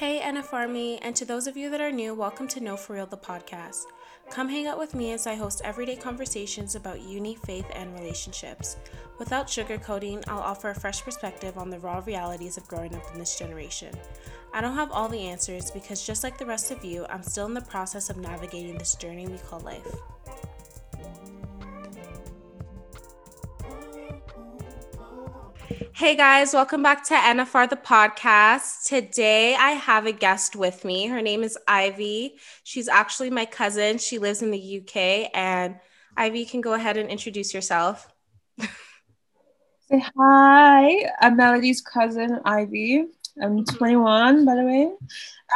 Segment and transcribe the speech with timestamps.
[0.00, 2.94] Hey, NF Army, and to those of you that are new, welcome to Know For
[2.94, 3.82] Real, the podcast.
[4.30, 8.78] Come hang out with me as I host everyday conversations about uni, faith, and relationships.
[9.18, 13.18] Without sugarcoating, I'll offer a fresh perspective on the raw realities of growing up in
[13.18, 13.94] this generation.
[14.54, 17.44] I don't have all the answers because, just like the rest of you, I'm still
[17.44, 19.86] in the process of navigating this journey we call life.
[25.80, 28.84] Hey guys, welcome back to NFR the podcast.
[28.84, 31.06] Today I have a guest with me.
[31.06, 32.36] Her name is Ivy.
[32.64, 33.96] She's actually my cousin.
[33.96, 35.30] She lives in the UK.
[35.32, 35.76] And
[36.18, 38.06] Ivy, can go ahead and introduce yourself.
[38.60, 41.10] Say hi.
[41.18, 43.06] I'm Melody's cousin, Ivy.
[43.42, 44.92] I'm 21, by the way.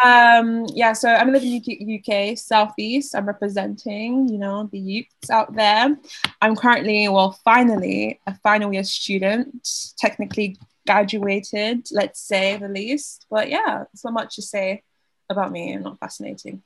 [0.04, 3.14] Um, yeah, so I'm in the UK, Southeast.
[3.14, 5.96] I'm representing, you know, the youths out there.
[6.40, 13.26] I'm currently, well, finally, a final year student, technically graduated, let's say the least.
[13.30, 14.82] But yeah, so much to say
[15.30, 15.74] about me.
[15.74, 16.62] I'm not fascinating.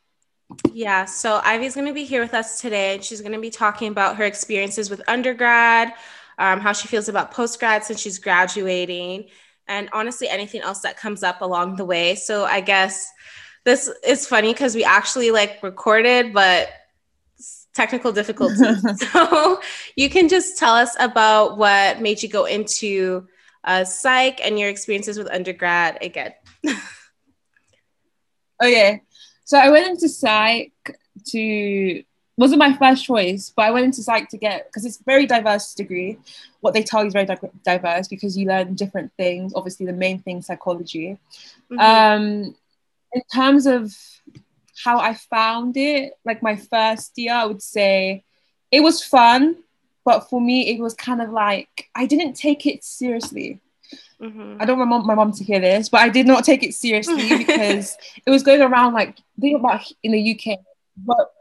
[0.73, 3.51] Yeah, so Ivy's going to be here with us today, and she's going to be
[3.51, 5.93] talking about her experiences with undergrad,
[6.39, 9.27] um, how she feels about postgrad since she's graduating,
[9.69, 12.15] and honestly anything else that comes up along the way.
[12.15, 13.11] So I guess
[13.65, 16.69] this is funny because we actually like recorded, but
[17.75, 18.83] technical difficulties.
[19.13, 19.61] so
[19.95, 23.27] you can just tell us about what made you go into
[23.65, 26.33] uh, psych and your experiences with undergrad again.
[28.63, 29.03] okay,
[29.45, 30.73] so I went into psych
[31.29, 32.03] to
[32.39, 35.75] wasn't my first choice, but I went into psych to get because it's very diverse
[35.75, 36.19] degree.
[36.61, 39.53] What they tell you is very di- diverse because you learn different things.
[39.57, 41.19] Obviously, the main thing psychology.
[41.71, 41.79] Mm-hmm.
[41.79, 42.55] Um,
[43.13, 43.93] in terms of
[44.85, 48.23] how I found it, like my first year, I would say
[48.71, 49.57] it was fun,
[50.05, 53.61] but for me, it was kind of like I didn't take it seriously.
[54.21, 54.59] Mm-hmm.
[54.61, 57.37] I don't want my mom to hear this, but I did not take it seriously
[57.39, 60.61] because it was going around like think about in the UK,
[60.97, 61.33] but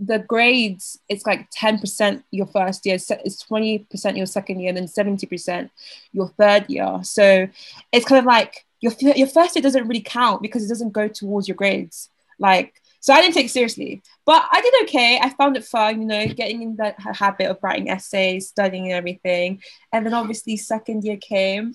[0.00, 4.86] the grades it's like 10% your first year it's 20% your second year and then
[4.86, 5.70] 70%
[6.12, 7.00] your third year.
[7.02, 7.48] So
[7.92, 11.08] it's kind of like your, your first year doesn't really count because it doesn't go
[11.08, 12.10] towards your grades.
[12.38, 15.20] Like so i didn't take seriously but i did okay.
[15.22, 18.94] I found it fun you know getting in the habit of writing essays studying and
[18.94, 19.62] everything.
[19.92, 21.74] And then obviously second year came.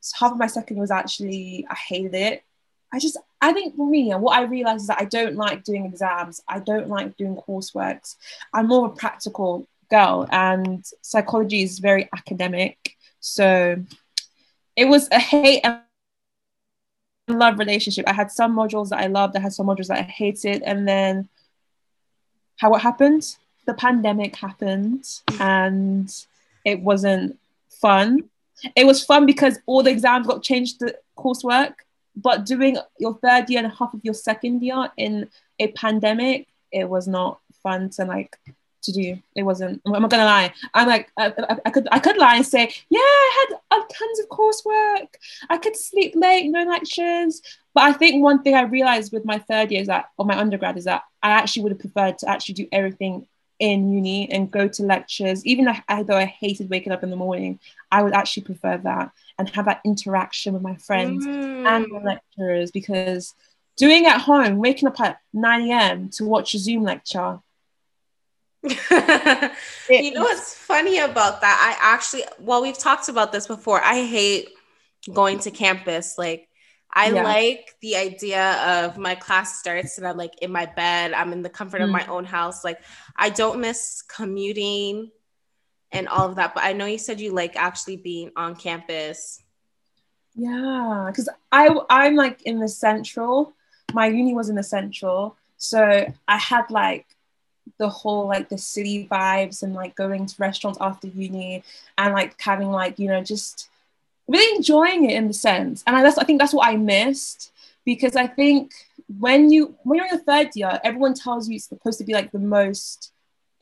[0.00, 2.42] So half of my second was actually i hated it
[2.92, 5.84] I just, I think for me, what I realized is that I don't like doing
[5.84, 6.42] exams.
[6.48, 8.14] I don't like doing coursework.
[8.54, 12.96] I'm more of a practical girl, and psychology is very academic.
[13.20, 13.76] So
[14.76, 15.80] it was a hate and
[17.28, 18.08] love relationship.
[18.08, 20.88] I had some modules that I loved, I had some modules that I hated, and
[20.88, 21.28] then
[22.56, 23.36] how it happened?
[23.66, 25.04] The pandemic happened,
[25.38, 26.10] and
[26.64, 27.38] it wasn't
[27.68, 28.30] fun.
[28.74, 31.74] It was fun because all the exams got changed to coursework
[32.22, 36.88] but doing your third year and half of your second year in a pandemic, it
[36.88, 38.38] was not fun to like
[38.82, 39.18] to do.
[39.34, 39.80] It wasn't.
[39.86, 40.52] I'm not gonna lie.
[40.74, 44.20] I'm like I, I, I, could I could lie and say yeah, I had tons
[44.20, 45.08] of coursework.
[45.48, 47.42] I could sleep late, no lectures.
[47.74, 50.38] But I think one thing I realized with my third year is that, or my
[50.38, 53.26] undergrad, is that I actually would have preferred to actually do everything
[53.58, 57.58] in uni and go to lectures, even though I hated waking up in the morning,
[57.90, 61.66] I would actually prefer that and have that interaction with my friends mm.
[61.66, 63.34] and the lecturers because
[63.76, 66.10] doing at home, waking up at 9 a.m.
[66.10, 67.38] to watch a Zoom lecture.
[68.62, 71.78] you know what's funny about that?
[71.80, 73.80] I actually, well, we've talked about this before.
[73.82, 74.48] I hate
[75.14, 76.18] going to campus.
[76.18, 76.48] Like,
[76.92, 77.22] I yeah.
[77.22, 81.42] like the idea of my class starts and I'm like in my bed, I'm in
[81.42, 81.84] the comfort mm.
[81.84, 82.08] of my mm.
[82.08, 82.64] own house.
[82.64, 82.80] Like
[83.14, 85.10] I don't miss commuting
[85.92, 89.42] and all of that, but I know you said you like actually being on campus.
[90.34, 93.54] Yeah, because I I'm like in the central.
[93.94, 97.06] My uni was in the central, so I had like
[97.78, 101.62] the whole like the city vibes and like going to restaurants after uni
[101.96, 103.68] and like having like you know just
[104.28, 105.82] really enjoying it in the sense.
[105.86, 107.50] And I, that's, I think that's what I missed
[107.84, 108.72] because I think
[109.18, 112.12] when you when you're in the third year, everyone tells you it's supposed to be
[112.12, 113.12] like the most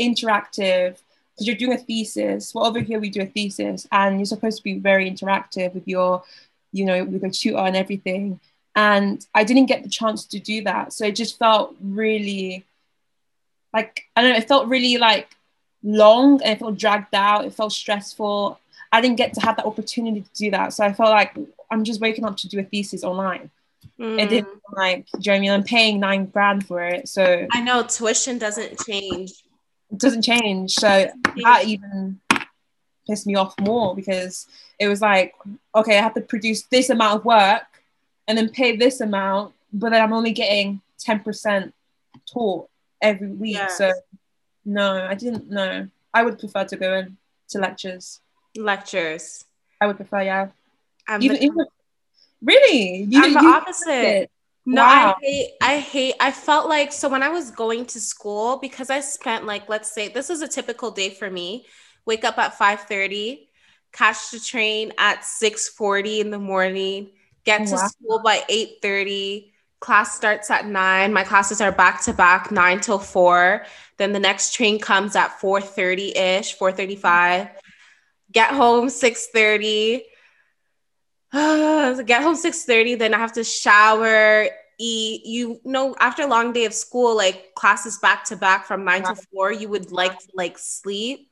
[0.01, 0.97] interactive
[1.37, 2.55] because you're doing a thesis.
[2.55, 5.87] Well, over here we do a thesis, and you're supposed to be very interactive with
[5.87, 6.23] your,
[6.73, 8.41] you know, with your tutor and everything.
[8.75, 12.65] And I didn't get the chance to do that, so it just felt really,
[13.73, 15.29] like I don't know, it felt really like
[15.83, 17.45] long and it felt dragged out.
[17.45, 18.59] It felt stressful,
[18.93, 20.73] I didn't get to have that opportunity to do that.
[20.73, 21.37] So I felt like
[21.71, 23.51] I'm just waking up to do a thesis online.
[23.99, 24.21] Mm.
[24.21, 25.51] It didn't like, do you know I mean?
[25.51, 27.09] I'm paying nine grand for it.
[27.09, 29.33] So I know tuition doesn't change.
[29.91, 30.73] It doesn't change.
[30.73, 31.11] So
[31.43, 32.21] that even
[33.07, 34.47] pissed me off more because
[34.81, 35.35] it was like,
[35.75, 37.63] okay, I have to produce this amount of work
[38.27, 41.73] and then pay this amount but then I'm only getting 10%
[42.33, 42.69] taught
[43.03, 43.55] every week.
[43.55, 43.79] Yes.
[43.79, 43.93] So
[44.65, 45.89] no, I didn't know.
[46.13, 47.17] I would prefer to go in
[47.51, 48.21] to lectures.
[48.57, 49.45] Lectures.
[49.81, 50.49] I would prefer, yeah.
[51.07, 51.67] I'm Even, the, even
[52.43, 54.31] really, you, I'm the opposite.
[54.69, 54.89] No, Wow.
[54.89, 58.91] I hate I hate I felt like so when I was going to school because
[58.91, 61.67] I spent like let's say this is a typical day for me.
[62.05, 63.49] Wake up at 5:30,
[63.93, 67.13] catch the train at 6:40 in the morning,
[67.45, 67.79] get to Wow.
[67.79, 69.53] school by 8:30.
[69.81, 71.13] Class starts at 9.
[71.13, 73.65] My classes are back to back 9 till 4.
[73.99, 77.49] Then the next train comes at 4:30ish, 4:35.
[78.33, 80.05] Get home 6:30.
[81.33, 85.27] get home 6:30 then I have to shower eat.
[85.27, 89.03] You know after a long day of school like classes back to back from 9
[89.05, 91.31] to 4 you would like to like sleep.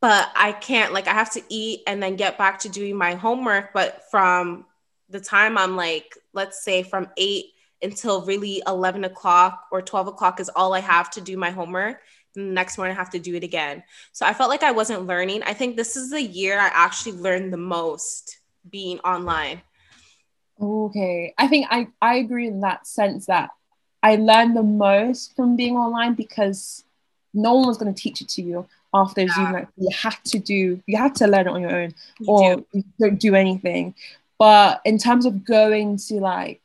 [0.00, 3.14] But I can't like I have to eat and then get back to doing my
[3.14, 3.72] homework.
[3.72, 4.66] But from
[5.08, 7.44] the time I'm like let's say from 8
[7.82, 12.00] until really 11 o'clock or 12 o'clock is all I have to do my homework.
[12.34, 13.84] And the next morning I have to do it again.
[14.12, 15.44] So I felt like I wasn't learning.
[15.44, 18.38] I think this is the year I actually learned the most
[18.70, 19.60] being online
[20.60, 21.34] Okay.
[21.38, 23.50] I think I, I agree in that sense that
[24.02, 26.84] I learned the most from being online because
[27.32, 29.52] no one was going to teach it to you after Zoom.
[29.52, 32.56] Like you had to do, you had to learn it on your own You or
[32.56, 32.66] do.
[32.72, 33.94] you don't do anything.
[34.38, 36.60] But in terms of going to like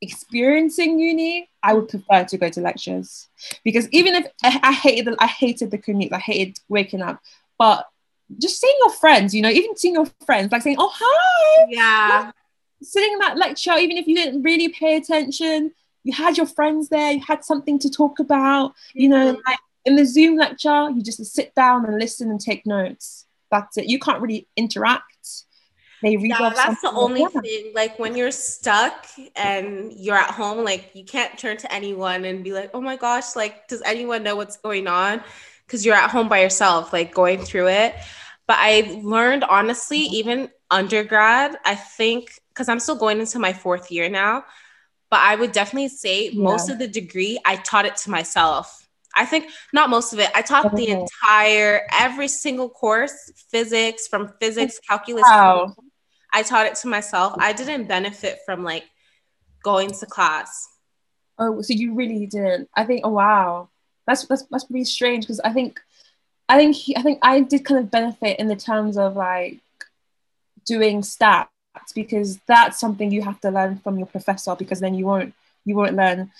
[0.00, 3.28] experiencing uni, I would prefer to go to lectures
[3.64, 7.20] because even if I, I hated the, I hated the commute, I hated waking up,
[7.58, 7.88] but
[8.38, 12.32] just seeing your friends, you know, even seeing your friends, like saying, "Oh hi," yeah
[12.82, 15.72] sitting in that lecture, even if you didn't really pay attention,
[16.04, 18.74] you had your friends there, you had something to talk about.
[18.94, 22.66] You know, like in the Zoom lecture, you just sit down and listen and take
[22.66, 23.26] notes.
[23.50, 23.86] That's it.
[23.86, 25.04] You can't really interact.
[26.02, 27.40] They read yeah, that's the only Yeah.
[27.40, 27.72] thing.
[27.74, 32.44] Like when you're stuck and you're at home, like you can't turn to anyone and
[32.44, 35.24] be like, "Oh my gosh, like does anyone know what's going on?"
[35.66, 37.94] Because you're at home by yourself, like going through it.
[38.46, 40.14] But I learned honestly, mm-hmm.
[40.14, 44.44] even undergrad, I think because I'm still going into my fourth year now.
[45.10, 46.42] But I would definitely say Yeah.
[46.42, 48.88] most of the degree I taught it to myself.
[49.14, 50.30] I think not most of it.
[50.34, 51.00] I taught the Oh.
[51.02, 55.74] entire every single course, physics from physics, oh, calculus, Wow.
[56.32, 57.34] I taught it to myself.
[57.38, 58.84] I didn't benefit from like
[59.62, 60.68] going to class.
[61.38, 62.68] Oh, so you really didn't?
[62.74, 63.02] I think.
[63.04, 63.70] Oh, wow.
[64.06, 65.80] That's that's that's pretty strange because I think,
[66.48, 69.60] I think he, I think I did kind of benefit in the terms of like
[70.64, 71.48] doing stats
[71.94, 75.74] because that's something you have to learn from your professor because then you won't you
[75.74, 76.30] won't learn.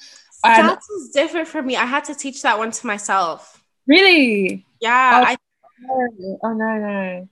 [0.44, 1.76] Stats is different for me.
[1.76, 3.62] I had to teach that one to myself.
[3.86, 4.64] Really?
[4.80, 5.26] Yeah, Oh.
[5.26, 5.36] I
[5.88, 7.28] Oh, oh no no!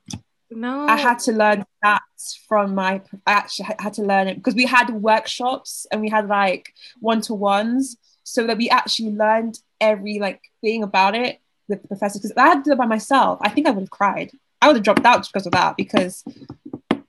[0.51, 0.87] no.
[0.87, 3.01] I had to learn stats from my.
[3.27, 7.21] I actually had to learn it because we had workshops and we had like one
[7.23, 12.19] to ones, so that we actually learned every like thing about it with the professor.
[12.19, 13.39] Because I had to do it by myself.
[13.43, 14.33] I think I would have cried.
[14.61, 16.25] I would have dropped out just because of that because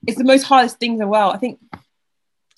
[0.06, 1.34] it's the most hardest thing in the world.
[1.34, 1.58] I think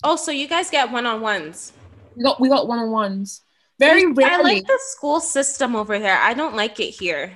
[0.03, 1.73] Also, you guys get one on ones.
[2.15, 3.41] we got we got one on ones.
[3.79, 4.35] Very rarely.
[4.35, 6.17] I like the school system over there.
[6.19, 7.33] I don't like it here.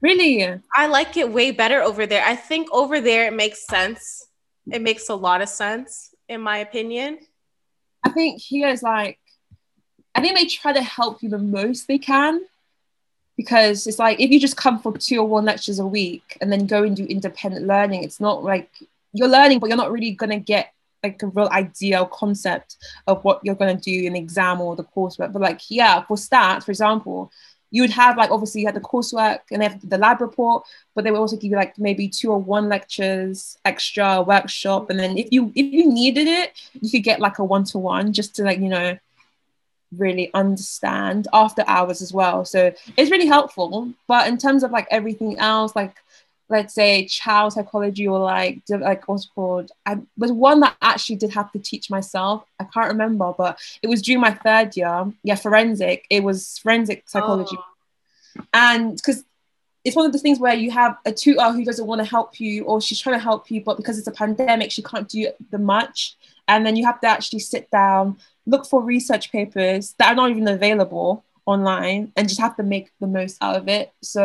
[0.00, 0.46] really.
[0.74, 2.24] I like it way better over there.
[2.24, 4.24] I think over there it makes sense.
[4.70, 7.18] It makes a lot of sense, in my opinion.
[8.04, 9.18] I think here is like,
[10.18, 12.44] I think they try to help you the most they can
[13.36, 16.50] because it's like if you just come for two or one lectures a week and
[16.50, 18.68] then go and do independent learning, it's not like
[19.12, 23.22] you're learning, but you're not really gonna get like a real idea or concept of
[23.22, 25.32] what you're gonna do in exam or the coursework.
[25.32, 27.30] But like, yeah, for stats, for example,
[27.70, 31.04] you would have like obviously you had the coursework and have the lab report, but
[31.04, 35.16] they would also give you like maybe two or one lectures extra workshop, and then
[35.16, 38.34] if you if you needed it, you could get like a one to one just
[38.34, 38.98] to like you know
[39.96, 42.44] really understand after hours as well.
[42.44, 43.92] So it's really helpful.
[44.06, 45.94] But in terms of like everything else, like
[46.50, 50.92] let's say child psychology or like like what's it called, I was one that I
[50.92, 52.44] actually did have to teach myself.
[52.58, 55.12] I can't remember, but it was during my third year.
[55.22, 56.06] Yeah, forensic.
[56.10, 58.44] It was forensic psychology Oh.
[58.52, 59.24] and because
[59.84, 62.38] it's one of the things where you have a tutor who doesn't want to help
[62.40, 65.28] you or she's trying to help you but because it's a pandemic she can't do
[65.50, 66.16] the much
[66.46, 68.16] and then you have to actually sit down
[68.52, 72.90] look for research papers that are not even available online and just have to make
[73.00, 73.92] the most out of it.
[74.02, 74.22] So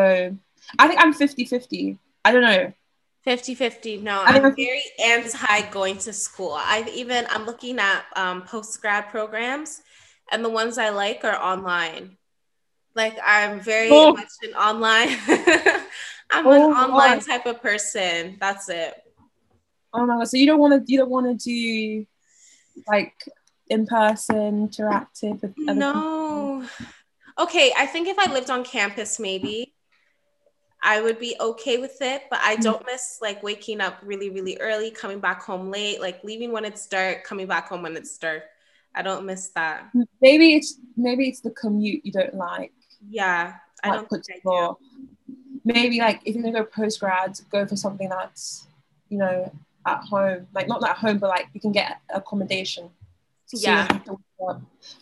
[0.79, 2.71] i think i'm 50 50 i don't know.
[3.23, 6.53] 50 50 no i'm I'm- very anti going to school.
[6.55, 9.81] I even i'm looking at um, post grad programs
[10.31, 12.17] and the ones i like are online.
[12.95, 14.13] Like i'm very Oh.
[14.13, 15.09] much an online
[16.31, 17.27] i'm Oh, an online God.
[17.27, 18.37] type of person.
[18.39, 18.93] That's it.
[19.93, 20.27] Oh my god.
[20.29, 22.05] So you don't want to you don't want to do
[22.87, 23.13] like
[23.73, 26.65] in person, interactive with other no.
[26.77, 26.93] People?
[27.39, 29.73] Okay, I think if I lived on campus, maybe
[30.83, 32.61] I would be okay with it, but I mm.
[32.61, 36.65] don't miss like waking up really, really early, coming back home late, like leaving when
[36.65, 38.43] it's dark, coming back home when it's dark.
[38.93, 39.89] I don't miss that.
[40.21, 42.73] Maybe it's maybe it's the commute you don't like.
[43.09, 43.53] Yeah,
[43.83, 44.69] I don't think I.
[45.65, 48.67] Maybe like if you're gonna go post grad, go for something that's
[49.09, 49.51] you know
[49.87, 52.89] at home, like not at home, but like you can get accommodation.
[53.53, 53.99] Yeah.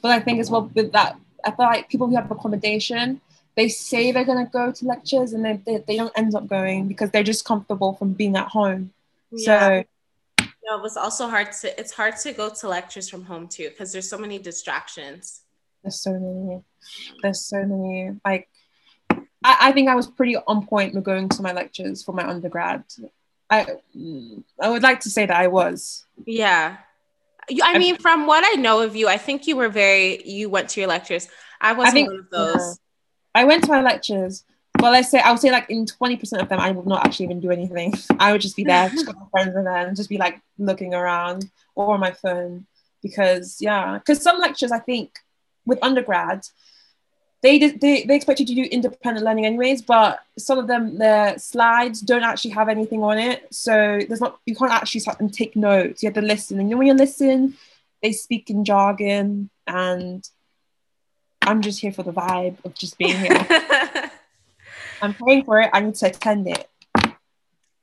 [0.02, 3.22] But I think as well with that, I feel like people who have accommodation,
[3.56, 6.88] they say they're gonna go to lectures and they, they, they don't end up going
[6.88, 8.92] because they're just comfortable from being at home.
[9.32, 9.84] Yeah.
[10.40, 13.48] So no, it was also hard to it's hard to go to lectures from home
[13.48, 15.42] too because there's so many distractions.
[15.84, 16.62] There's so many.
[17.22, 18.20] There's so many.
[18.24, 18.48] Like
[19.44, 22.28] I, I think I was pretty on point with going to my lectures for my
[22.28, 22.84] undergrad.
[23.50, 23.66] I
[24.62, 26.06] I would like to say that I was.
[26.26, 26.78] Yeah.
[27.64, 30.70] I mean, from what I know of you, I think you were very you went
[30.70, 31.28] to your lectures.
[31.60, 32.80] I wasn't I think, one of those.
[33.34, 34.44] I went to my lectures,
[34.80, 37.26] Well, let's say I would say like in 20% of them I would not actually
[37.26, 37.94] even do anything.
[38.20, 40.94] I would just be there just with my friends and then just be like looking
[40.94, 42.66] around or on my phone.
[43.02, 45.12] Because yeah, because some lectures I think
[45.66, 46.46] with undergrad,
[47.42, 51.38] they, they they expect you to do independent learning anyways, but some of them their
[51.40, 53.48] slides don't actually have anything on it.
[53.54, 56.04] So there's not you can't actually start and take notes.
[56.04, 56.60] You have to listen.
[56.60, 57.56] And you know when you listen,
[58.04, 60.28] they speak in jargon and
[61.42, 63.48] I'm just here for the vibe of just being here.
[65.02, 65.72] I'm paying for it.
[65.74, 66.70] I need to attend it.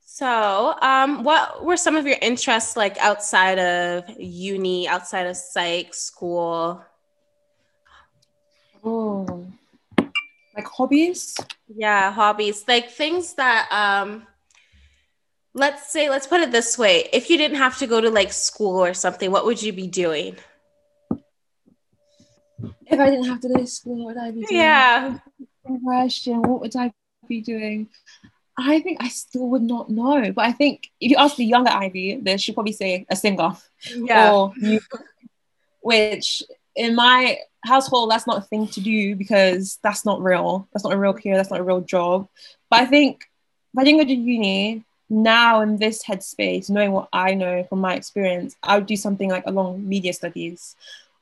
[0.05, 5.95] So, um, what were some of your interests like outside of uni, outside of psych
[5.95, 6.83] school?
[8.85, 9.47] Oh,
[10.55, 11.37] like hobbies?
[11.75, 12.65] Yeah, hobbies.
[12.67, 14.27] Like things that um
[15.55, 17.09] let's say let's put it this way.
[17.13, 19.87] If you didn't have to go to like school or something, what would you be
[19.87, 20.37] doing?
[22.87, 24.61] If I didn't have to go to school, what would I be doing?
[24.61, 25.19] Yeah.
[25.85, 26.93] Question, what would I
[27.29, 27.89] be doing?
[28.57, 30.33] I think I still would not know.
[30.33, 33.53] But I think if you ask the younger Ivy, then she'll probably say a singer.
[33.95, 34.33] Yeah.
[34.33, 34.55] Or
[35.83, 36.43] which
[36.79, 40.69] in my household, that's not a thing to do because that's not real.
[40.73, 41.37] That's not a real career.
[41.37, 42.29] That's not a real job.
[42.71, 43.29] But I think
[43.75, 47.81] if I didn't go to uni now in this headspace, knowing what I know from
[47.81, 50.77] my experience, I would do something like along media studies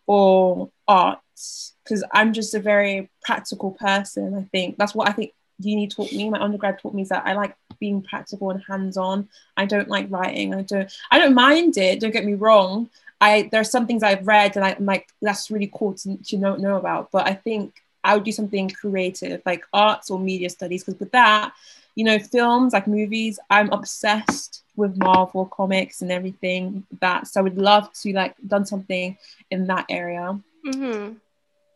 [0.06, 4.34] or arts because I'm just a very practical person.
[4.34, 6.28] I think that's what I think uni taught me.
[6.28, 9.28] My undergrad taught me is that I like being practical and hands-on.
[9.56, 10.54] I don't like writing.
[10.54, 10.92] I don't.
[11.10, 12.00] I don't mind it.
[12.00, 12.90] Don't get me wrong.
[13.20, 16.56] I there's some things I've read and I'm like that's really cool to, to know
[16.56, 17.10] know about.
[17.10, 21.12] But I think I would do something creative like arts or media studies because with
[21.12, 21.52] that,
[21.94, 27.26] you know, films like movies, I'm obsessed with Marvel comics and everything that.
[27.26, 29.16] So I would love to like done something
[29.50, 30.38] in that area.
[30.66, 31.14] Mm-hmm.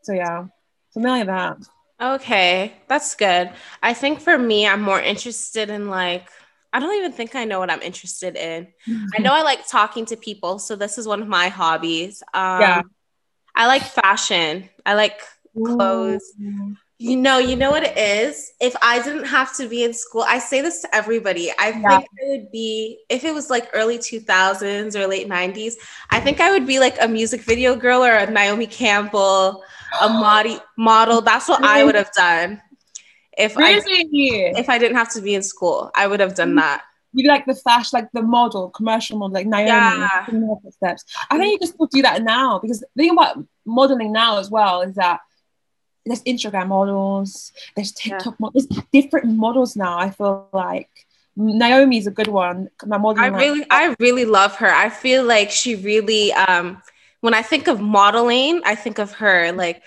[0.03, 0.45] So yeah,
[0.91, 1.57] something like that.
[2.01, 3.51] Okay, that's good.
[3.83, 6.27] I think for me, I'm more interested in like
[6.73, 8.67] I don't even think I know what I'm interested in.
[9.13, 12.23] I know I like talking to people, so this is one of my hobbies.
[12.33, 12.81] Um, yeah.
[13.55, 14.69] I like fashion.
[14.85, 15.19] I like
[15.53, 16.23] clothes.
[16.41, 16.75] Ooh.
[16.97, 18.53] You know, you know what it is.
[18.61, 21.49] If I didn't have to be in school, I say this to everybody.
[21.57, 21.97] I yeah.
[21.97, 25.73] think it would be if it was like early 2000s or late 90s.
[26.11, 29.63] I think I would be like a music video girl or a Naomi Campbell,
[29.99, 30.09] a
[30.77, 31.21] model.
[31.21, 32.61] That's what I would have done
[33.41, 34.53] if really?
[34.55, 36.83] I if I didn't have to be in school, I would have done that.
[37.13, 39.67] You like the fashion, like the model, commercial model, like Naomi.
[39.67, 40.55] Yeah.
[40.69, 41.03] Steps.
[41.29, 44.49] I think you can still do that now because the thing about modeling now as
[44.49, 45.19] well is that
[46.05, 48.39] there's Instagram models, there's TikTok yeah.
[48.39, 49.97] models, there's different models now.
[49.99, 50.89] I feel like
[51.35, 52.69] Naomi's a good one.
[52.85, 53.23] My model.
[53.23, 54.71] I really, I really love her.
[54.71, 56.31] I feel like she really.
[56.33, 56.81] um
[57.21, 59.51] When I think of modeling, I think of her.
[59.51, 59.83] Like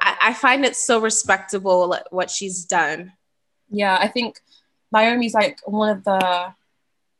[0.00, 3.12] I, I find it so respectable what she's done.
[3.70, 4.40] Yeah, I think
[4.92, 6.54] Naomi's like one of the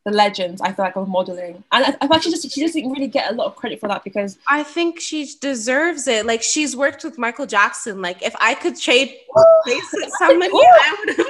[0.05, 2.91] the legends I feel like of modeling, and I, I feel she just she doesn't
[2.91, 6.27] really get a lot of credit for that because I think she deserves it.
[6.27, 8.03] Like she's worked with Michael Jackson.
[8.03, 9.17] Like if I could trade
[9.65, 11.27] places with somebody, I would have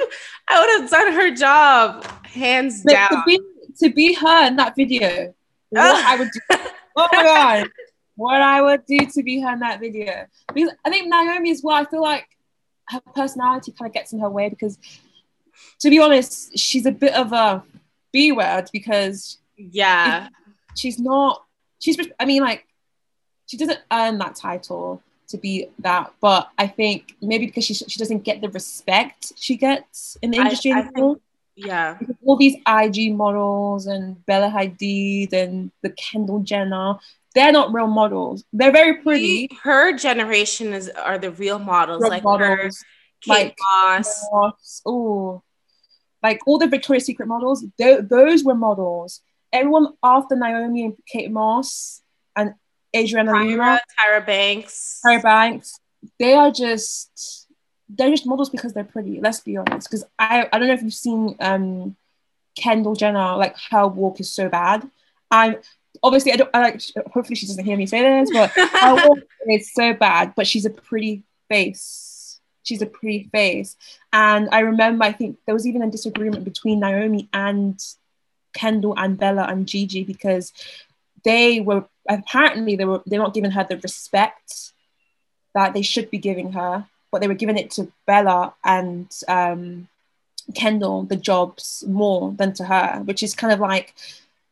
[0.49, 3.09] I would have done her job hands like, down.
[3.09, 3.39] To be,
[3.79, 5.33] to be her in that video,
[5.69, 6.39] what I would do.
[6.97, 7.69] Oh my god!
[8.15, 10.25] What I would do to be her in that video.
[10.53, 12.27] Because I think Naomi as well, I feel like
[12.89, 14.77] her personality kind of gets in her way because
[15.79, 17.63] to be honest, she's a bit of a
[18.11, 20.29] B word because yeah,
[20.75, 21.43] she's not
[21.79, 22.65] she's I mean like
[23.47, 27.99] she doesn't earn that title to be that, but I think maybe because she she
[27.99, 31.21] doesn't get the respect she gets in the industry I, I think,
[31.55, 31.97] yeah.
[32.23, 36.95] all these IG models and Bella Hadid and the Kendall Jenner,
[37.35, 38.43] they're not real models.
[38.53, 39.49] They're very pretty.
[39.61, 42.85] Her generation is are the real models, real like models, her,
[43.21, 44.27] Kate like Moss.
[44.31, 44.81] Moss.
[44.85, 45.43] Oh,
[46.23, 47.63] like all the Victoria's Secret models.
[47.77, 49.21] those were models.
[49.51, 52.01] Everyone after Naomi and Kate Moss
[52.35, 52.55] and
[52.95, 55.79] Adriana Tyra, Lima, Tyra Banks, Tyra Banks,
[56.17, 57.47] they are just
[57.89, 59.19] they're just models because they're pretty.
[59.19, 59.89] Let's be honest.
[59.89, 61.97] Because I I don't know if you've seen um
[62.57, 64.89] Kendall Jenner, like her walk is so bad.
[65.29, 65.57] I'm
[66.03, 66.81] obviously I don't I like
[67.13, 68.51] hopefully she doesn't hear me say this, but
[69.45, 72.39] it's so bad, but she's a pretty face.
[72.63, 73.75] She's a pretty face.
[74.11, 77.79] And I remember I think there was even a disagreement between Naomi and
[78.53, 80.53] Kendall and Bella and Gigi because
[81.23, 84.71] they were apparently they were they're not giving her the respect
[85.53, 89.87] that they should be giving her, but they were giving it to Bella and um,
[90.53, 93.93] Kendall the jobs more than to her, which is kind of like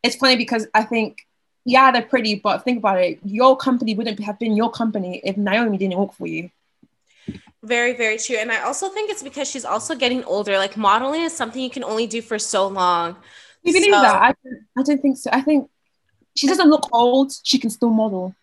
[0.03, 1.25] it's funny because I think
[1.65, 5.37] yeah they're pretty, but think about it, your company wouldn't have been your company if
[5.37, 6.49] Naomi didn't work for you.
[7.63, 8.35] Very, very true.
[8.35, 10.57] And I also think it's because she's also getting older.
[10.57, 13.15] Like modeling is something you can only do for so long.
[13.63, 14.21] You believe so, that?
[14.21, 15.29] I don't, I don't think so.
[15.31, 15.69] I think
[16.35, 17.31] she doesn't look old.
[17.43, 18.35] She can still model.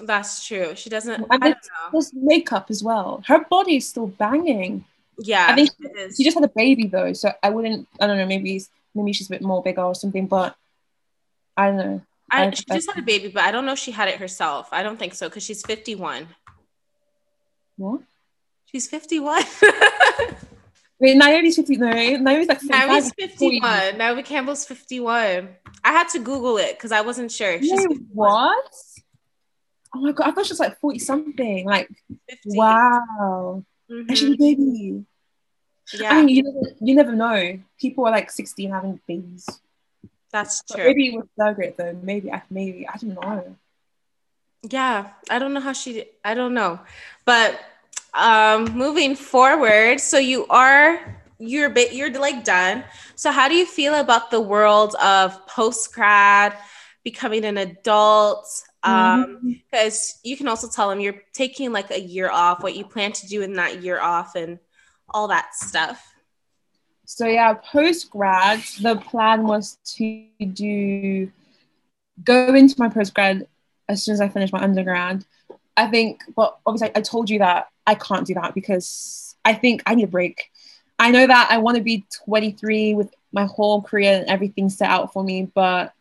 [0.00, 0.74] That's true.
[0.74, 1.26] She doesn't.
[1.30, 1.54] And I
[1.92, 3.22] there's makeup as well.
[3.26, 4.86] Her body is still banging.
[5.18, 7.86] Yeah, I think she, she, just had a baby though, so I wouldn't.
[8.00, 8.26] I don't know.
[8.26, 8.62] Maybe
[8.94, 10.56] maybe she's a bit more bigger or something, but
[11.56, 12.00] I don't know.
[12.32, 14.16] I, I she just had a baby, but I don't know if she had it
[14.16, 14.68] herself.
[14.72, 16.26] I don't think so because she's 51.
[17.76, 18.00] What?
[18.66, 19.42] She's 51.
[20.98, 21.76] Wait, Naomi's 50.
[21.76, 23.98] No, Naomi's like Naomi's 51.
[23.98, 25.48] Naomi Campbell's 51.
[25.84, 27.60] I had to Google it because I wasn't sure.
[27.60, 28.72] She's Wait, what?
[29.94, 31.66] Oh my god, I thought she was like 40 something.
[31.66, 31.88] Like
[32.30, 32.56] 50.
[32.56, 33.64] wow.
[33.90, 34.08] Mm-hmm.
[34.08, 35.04] And she's a baby.
[35.92, 36.14] Yeah.
[36.14, 37.58] I mean, you never, you never know.
[37.78, 39.46] People are like 16 having babies.
[40.32, 40.78] That's true.
[40.78, 41.96] But maybe it was so great though.
[42.02, 43.56] Maybe I maybe I don't know.
[44.68, 46.80] Yeah, I don't know how she I don't know.
[47.24, 47.60] But
[48.14, 51.00] um moving forward, so you are
[51.38, 52.84] you're a bit you're like done.
[53.14, 56.56] So how do you feel about the world of post grad,
[57.04, 58.48] becoming an adult?
[58.84, 59.38] Um,
[59.70, 60.28] because mm-hmm.
[60.28, 63.28] you can also tell them you're taking like a year off, what you plan to
[63.28, 64.58] do in that year off, and
[65.08, 66.11] all that stuff.
[67.14, 71.30] So yeah, post grad, the plan was to do
[72.24, 73.46] go into my post grad
[73.86, 75.26] as soon as I finish my undergrad.
[75.76, 79.82] I think, but obviously I told you that I can't do that because I think
[79.84, 80.50] I need a break.
[80.98, 84.88] I know that I want to be 23 with my whole career and everything set
[84.88, 85.92] out for me, but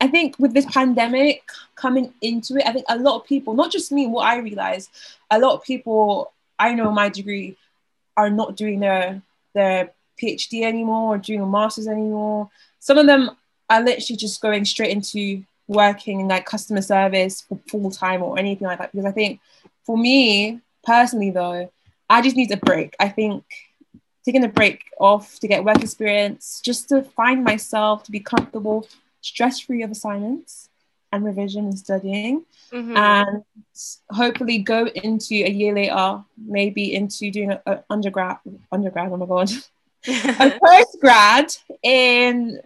[0.00, 1.42] I think with this pandemic
[1.74, 4.90] coming into it, I think a lot of people, not just me, what I realized,
[5.28, 7.56] a lot of people I know my degree
[8.16, 9.22] are not doing their
[9.54, 12.50] their PhD anymore or doing a master's anymore.
[12.78, 13.30] Some of them
[13.68, 18.38] are literally just going straight into working in like customer service for full time or
[18.38, 18.92] anything like that.
[18.92, 19.40] Because I think
[19.84, 21.70] for me personally, though,
[22.08, 22.96] I just need a break.
[22.98, 23.44] I think
[24.24, 28.88] taking a break off to get work experience, just to find myself, to be comfortable,
[29.20, 30.68] stress free of assignments
[31.12, 32.44] and revision and studying.
[32.72, 32.96] Mm-hmm.
[32.96, 33.44] And
[34.10, 38.38] hopefully go into a year later, maybe into doing an undergrad,
[38.70, 39.50] undergrad, oh my God,
[40.06, 42.60] a first grad in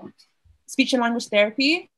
[0.66, 1.90] speech and language therapy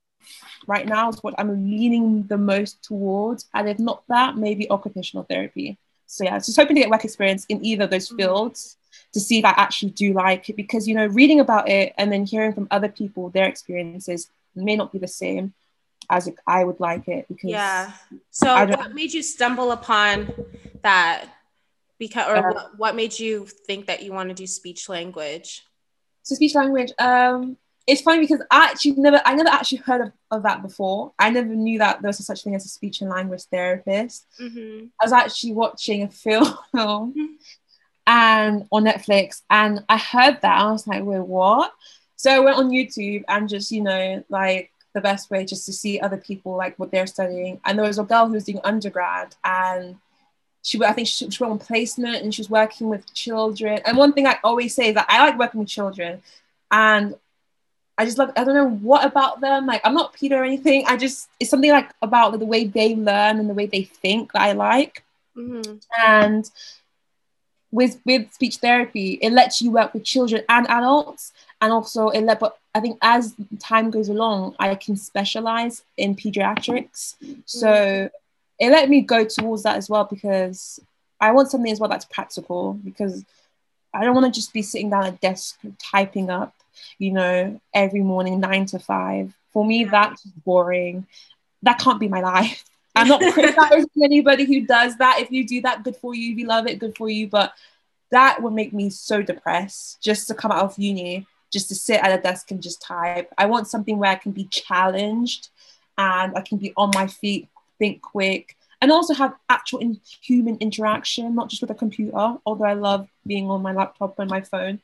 [0.66, 3.46] right now is what I'm leaning the most towards.
[3.54, 5.78] And if not that, maybe occupational therapy.
[6.06, 8.18] So yeah, just hoping to get work experience in either of those mm-hmm.
[8.18, 8.76] fields
[9.12, 12.12] to see if I actually do like it because you know, reading about it and
[12.12, 15.54] then hearing from other people their experiences may not be the same
[16.08, 17.92] as I would like it because yeah.
[18.30, 20.32] So what made you stumble upon
[20.82, 21.28] that
[21.98, 25.64] because or uh, what, what made you think that you want to do speech language
[26.22, 27.56] so speech language um
[27.86, 31.12] it's funny because I actually never I never actually heard of, of that before.
[31.18, 34.26] I never knew that there was such a thing as a speech and language therapist.
[34.40, 34.86] Mm-hmm.
[35.00, 36.56] I was actually watching a film
[38.06, 40.60] and on Netflix and I heard that.
[40.60, 41.72] I was like, wait, what?
[42.16, 45.72] So I went on YouTube and just, you know, like the best way just to
[45.72, 47.60] see other people like what they're studying.
[47.64, 49.96] And there was a girl who was doing undergrad and
[50.66, 53.80] she I think she, she went on placement and she was working with children.
[53.84, 56.20] And one thing I always say is that I like working with children,
[56.72, 57.14] and
[57.96, 59.66] I just love I don't know what about them.
[59.66, 60.84] Like I'm not Peter or anything.
[60.88, 64.32] I just it's something like about the way they learn and the way they think
[64.32, 65.04] that I like.
[65.36, 65.76] Mm-hmm.
[66.04, 66.50] And
[67.70, 72.22] with with speech therapy, it lets you work with children and adults, and also it
[72.22, 72.40] let.
[72.40, 77.14] But I think as time goes along, I can specialize in pediatrics.
[77.22, 77.40] Mm-hmm.
[77.46, 78.10] So
[78.58, 80.80] it let me go towards that as well because
[81.20, 83.24] I want something as well that's practical because
[83.92, 86.54] I don't want to just be sitting down at a desk typing up,
[86.98, 89.32] you know, every morning nine to five.
[89.52, 91.06] For me, that's boring.
[91.62, 92.64] that can't be my life.
[92.96, 95.20] I'm not criticizing anybody who does that.
[95.20, 96.32] If you do that, good for you.
[96.32, 97.28] If you love it, good for you.
[97.28, 97.52] But
[98.10, 102.02] that would make me so depressed just to come out of uni, just to sit
[102.02, 103.32] at a desk and just type.
[103.36, 105.48] I want something where I can be challenged
[105.98, 110.56] and I can be on my feet, think quick, and also have actual in- human
[110.58, 112.36] interaction, not just with a computer.
[112.44, 114.80] Although I love being on my laptop and my phone,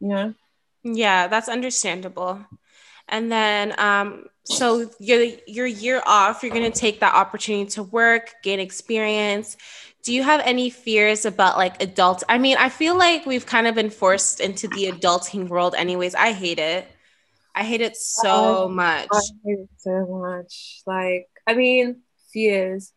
[0.00, 0.34] you know.
[0.82, 2.40] Yeah, that's understandable.
[3.08, 8.34] And then, um, so your your year off, you're gonna take that opportunity to work,
[8.42, 9.56] gain experience.
[10.02, 12.22] Do you have any fears about like adult?
[12.28, 16.14] I mean, I feel like we've kind of been forced into the adulting world, anyways.
[16.14, 16.86] I hate it.
[17.54, 19.08] I hate it so much.
[19.12, 20.82] I hate it so much.
[20.86, 22.92] Like, I mean, fears.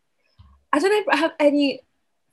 [0.72, 1.82] I don't know if I have any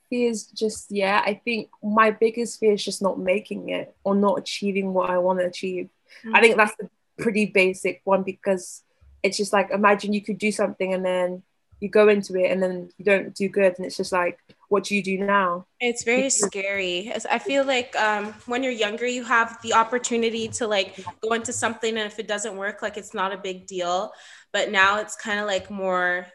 [0.09, 1.23] fears just yet.
[1.25, 5.17] I think my biggest fear is just not making it or not achieving what I
[5.17, 5.89] want to achieve.
[6.25, 6.35] Mm-hmm.
[6.35, 6.89] I think that's a
[7.21, 8.83] pretty basic one because
[9.23, 11.43] it's just like imagine you could do something and then
[11.79, 14.83] you go into it and then you don't do good and it's just like what
[14.83, 19.23] do you do now it's very scary i feel like um, when you're younger you
[19.23, 23.13] have the opportunity to like go into something and if it doesn't work like it's
[23.13, 24.11] not a big deal
[24.53, 26.27] but now it's kind of like more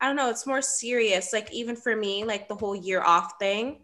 [0.00, 3.38] i don't know it's more serious like even for me like the whole year off
[3.38, 3.78] thing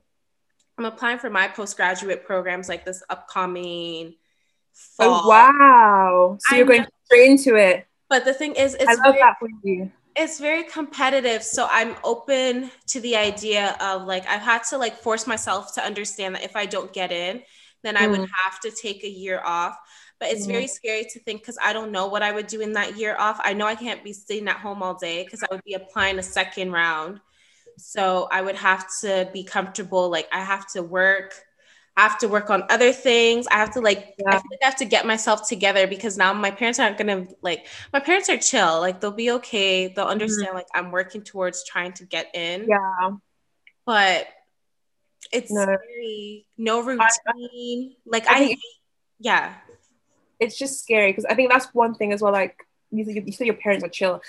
[0.79, 4.15] i'm applying for my postgraduate programs like this upcoming
[4.99, 5.23] oh, fall.
[5.25, 6.39] oh wow.
[6.41, 7.87] So you're going straight into it.
[8.09, 9.91] But the thing is it's i love very, that for you.
[10.15, 14.97] it's very competitive so i'm open to the idea of like i've had to like
[14.97, 17.43] force myself to understand that if i don't get in
[17.83, 18.29] then i would mm.
[18.45, 19.77] have to take a year off
[20.19, 20.53] but it's mm.
[20.53, 23.17] very scary to think because i don't know what i would do in that year
[23.19, 25.75] off i know i can't be sitting at home all day because i would be
[25.75, 27.21] applying a second round
[27.79, 31.35] so i would have to be comfortable like i have to work
[31.97, 33.47] I have to work on other things.
[33.51, 34.29] I have to like yeah.
[34.29, 37.27] I feel like I have to get myself together because now my parents aren't gonna
[37.41, 38.81] like my parents are chill.
[38.81, 39.89] Like they'll be okay.
[39.89, 40.13] They'll mm-hmm.
[40.13, 40.57] understand mm-hmm.
[40.57, 42.67] like I'm working towards trying to get in.
[42.69, 43.11] Yeah.
[43.87, 44.27] But
[45.33, 45.65] it's no.
[45.65, 47.01] very no routine.
[47.27, 48.57] I, like I, I
[49.19, 49.55] yeah.
[50.39, 52.33] It's just scary because I think that's one thing as well.
[52.33, 52.57] Like
[52.91, 54.21] you, you say your parents are chill.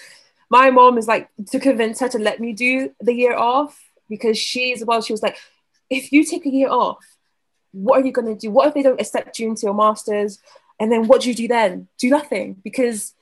[0.50, 3.78] My mom is like to convince her to let me do the year off
[4.10, 5.38] because she she's well, she was like,
[5.89, 7.06] if you take a year off,
[7.72, 8.52] what are you going to do?
[8.52, 10.39] What if they don't accept you into your master's?
[10.80, 11.88] And then what do you do then?
[11.98, 13.13] Do nothing because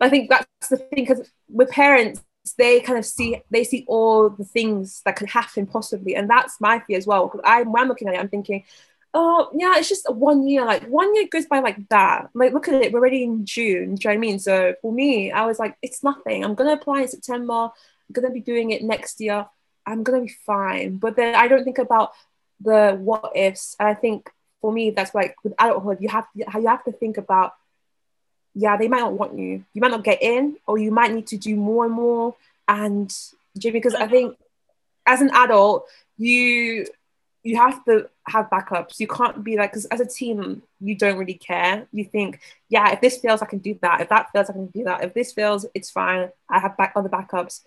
[0.00, 2.22] I think that's the thing because with parents,
[2.58, 6.60] they kind of see they see all the things that could happen possibly, and that's
[6.60, 7.26] my fear as well.
[7.26, 8.64] Because I, when I'm looking at it, I'm thinking,
[9.14, 10.64] oh yeah, it's just one year.
[10.64, 12.30] Like one year goes by like that.
[12.34, 13.94] Like look at it, we're already in June.
[13.94, 14.38] Do you know what I mean?
[14.38, 16.44] So for me, I was like, it's nothing.
[16.44, 17.54] I'm gonna apply in September.
[17.54, 19.46] I'm gonna be doing it next year.
[19.86, 20.96] I'm gonna be fine.
[20.96, 22.12] But then I don't think about
[22.60, 23.76] the what ifs.
[23.78, 27.18] And I think for me, that's like with adulthood, you have you have to think
[27.18, 27.54] about,
[28.54, 29.64] yeah, they might not want you.
[29.74, 32.34] You might not get in, or you might need to do more and more.
[32.68, 33.12] And
[33.58, 34.38] Jimmy, because I think
[35.06, 36.86] as an adult, you
[37.42, 39.00] you have to have backups.
[39.00, 41.86] You can't be like, because as a team, you don't really care.
[41.92, 44.00] You think, yeah, if this fails, I can do that.
[44.00, 45.02] If that fails, I can do that.
[45.02, 46.30] If this fails, it's fine.
[46.48, 47.62] I have back other backups.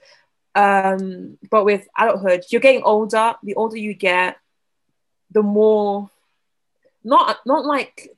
[0.55, 3.35] Um, but with adulthood, you're getting older.
[3.43, 4.37] The older you get,
[5.31, 6.09] the more
[7.03, 8.15] not not like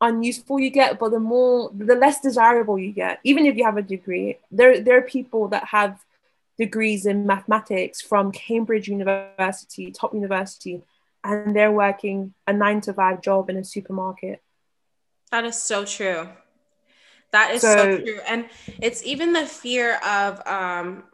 [0.00, 3.20] unuseful you get, but the more the less desirable you get.
[3.22, 6.00] Even if you have a degree, there there are people that have
[6.58, 10.82] degrees in mathematics from Cambridge University, top university,
[11.26, 14.42] and they're working a nine to five job in a supermarket.
[15.30, 16.28] That is so true.
[17.32, 18.20] That is so, so true.
[18.26, 18.48] And
[18.80, 21.04] it's even the fear of um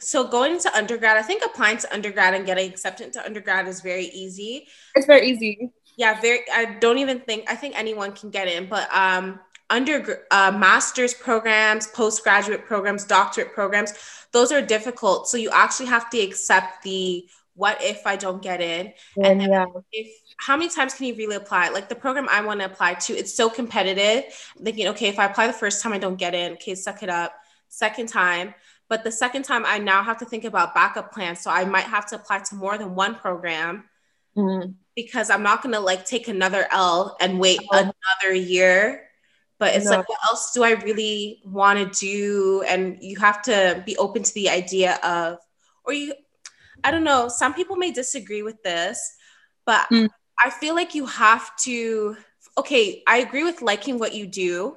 [0.00, 3.82] so going to undergrad, I think applying to undergrad and getting accepted to undergrad is
[3.82, 4.66] very easy.
[4.94, 5.70] It's very easy.
[5.96, 6.40] Yeah, very.
[6.52, 11.12] I don't even think I think anyone can get in, but um, under uh, master's
[11.12, 13.92] programs, postgraduate programs, doctorate programs,
[14.32, 15.28] those are difficult.
[15.28, 19.52] So you actually have to accept the what if I don't get in, and, and
[19.52, 19.66] yeah.
[19.92, 20.08] if
[20.38, 21.68] how many times can you really apply?
[21.68, 24.24] Like the program I want to apply to, it's so competitive.
[24.56, 27.02] I'm thinking, okay, if I apply the first time I don't get in, okay, suck
[27.02, 27.34] it up.
[27.68, 28.54] Second time,
[28.90, 31.40] but the second time, I now have to think about backup plans.
[31.40, 33.84] So I might have to apply to more than one program
[34.36, 34.72] mm-hmm.
[34.96, 37.78] because I'm not going to like take another L and wait oh.
[37.78, 39.08] another year.
[39.60, 39.98] But it's no.
[39.98, 42.64] like, what else do I really want to do?
[42.66, 45.38] And you have to be open to the idea of,
[45.84, 46.14] or you,
[46.84, 49.16] I don't know, some people may disagree with this,
[49.64, 50.08] but mm.
[50.44, 52.16] I feel like you have to,
[52.58, 54.76] okay, I agree with liking what you do.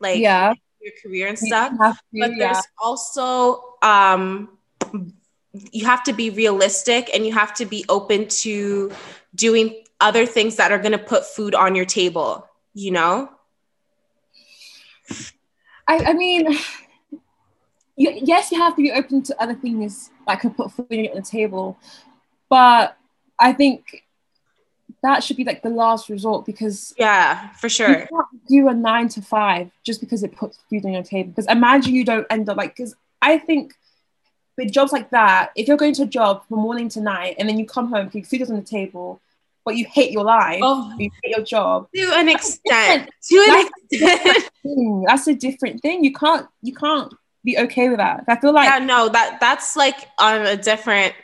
[0.00, 1.72] Like, yeah your career and stuff.
[1.72, 2.52] To, but yeah.
[2.52, 4.58] there's also um
[5.70, 8.90] you have to be realistic and you have to be open to
[9.34, 13.30] doing other things that are going to put food on your table, you know?
[15.86, 16.56] I, I mean,
[18.02, 21.14] you, yes, you have to be open to other things that can put food on
[21.14, 21.78] the table,
[22.48, 22.96] but
[23.38, 24.04] I think
[25.02, 27.88] that should be like the last resort because yeah, for sure.
[27.88, 31.30] You can't do a nine to five just because it puts food on your table.
[31.30, 33.74] Because imagine you don't end up like because I think
[34.56, 37.48] with jobs like that, if you're going to a job from morning to night and
[37.48, 39.20] then you come home, because food is on the table,
[39.64, 41.88] but you hate your life, oh, you hate your job.
[41.94, 43.10] To an extent.
[43.30, 45.04] To an extent.
[45.06, 46.04] That's a different thing.
[46.04, 47.12] You can't you can't
[47.44, 48.24] be okay with that.
[48.28, 51.14] I feel like Yeah, no, that that's like on a different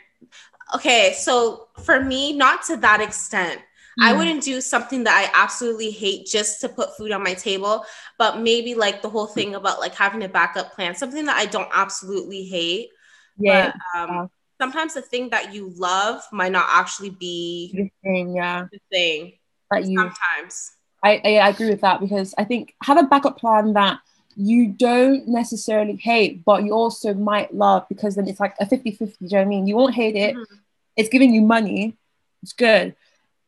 [0.75, 3.61] okay, so for me, not to that extent.
[3.99, 4.03] Mm.
[4.03, 7.83] I wouldn't do something that I absolutely hate just to put food on my table,
[8.17, 11.45] but maybe like the whole thing about like having a backup plan, something that I
[11.45, 12.89] don't absolutely hate.
[13.37, 13.73] Yeah.
[13.93, 14.29] But, um,
[14.59, 18.35] sometimes the thing that you love might not actually be the thing.
[18.35, 18.67] Yeah.
[18.71, 19.33] The thing.
[19.71, 20.71] That you sometimes.
[21.03, 23.99] I, I, I agree with that because I think have a backup plan that
[24.39, 28.91] you don't necessarily hate, but you also might love because then it's like a 50
[28.91, 29.05] 50.
[29.05, 29.67] Do you know what I mean?
[29.67, 30.33] You won't hate it.
[30.33, 30.55] Mm-hmm.
[30.95, 31.97] It's giving you money.
[32.41, 32.95] It's good.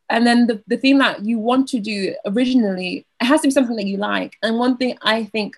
[0.10, 3.52] And then the, the thing that you want to do originally, it has to be
[3.52, 4.36] something that you like.
[4.44, 5.56] And one thing I think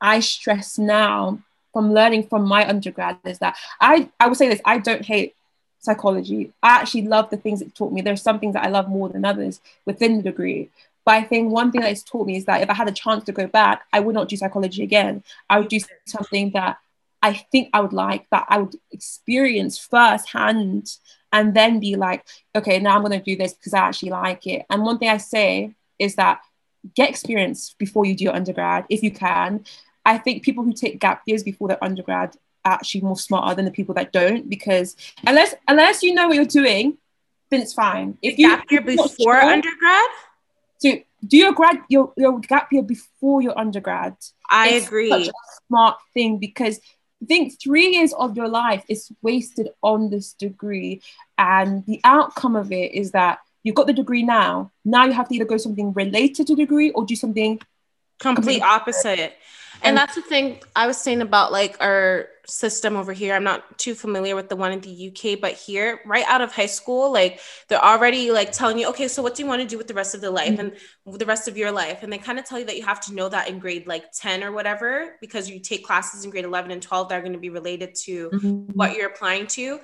[0.00, 1.40] I stress now
[1.72, 5.34] from learning from my undergrad is that I, I would say this I don't hate
[5.80, 6.52] psychology.
[6.62, 8.00] I actually love the things it taught me.
[8.00, 10.70] There's some things that I love more than others within the degree.
[11.04, 12.92] But I think one thing that it's taught me is that if I had a
[12.92, 15.24] chance to go back, I would not do psychology again.
[15.50, 16.78] I would do something that
[17.22, 20.96] I think I would like, that I would experience firsthand,
[21.32, 24.46] and then be like, okay, now I'm going to do this because I actually like
[24.46, 24.66] it.
[24.68, 26.40] And one thing I say is that
[26.94, 29.64] get experience before you do your undergrad, if you can.
[30.04, 33.64] I think people who take gap years before their undergrad are actually more smarter than
[33.64, 36.98] the people that don't, because unless unless you know what you're doing,
[37.50, 38.18] then it's fine.
[38.20, 40.10] If you gap year before sure, undergrad
[40.82, 44.16] so do your grad your, your gap year before your undergrad.
[44.50, 45.10] I it's agree.
[45.10, 45.32] Such a
[45.68, 46.80] smart thing because
[47.22, 51.00] I think three years of your life is wasted on this degree,
[51.38, 54.72] and the outcome of it is that you've got the degree now.
[54.84, 57.60] Now you have to either go something related to degree or do something
[58.18, 59.34] complete opposite.
[59.84, 63.34] And that's the thing I was saying about like our system over here.
[63.34, 66.52] I'm not too familiar with the one in the UK, but here, right out of
[66.52, 69.68] high school, like they're already like telling you, okay, so what do you want to
[69.68, 70.74] do with the rest of the life mm-hmm.
[71.06, 72.02] and the rest of your life?
[72.02, 74.12] And they kind of tell you that you have to know that in grade like
[74.12, 77.32] 10 or whatever, because you take classes in grade 11 and 12 that are going
[77.32, 78.72] to be related to mm-hmm.
[78.72, 79.80] what you're applying to.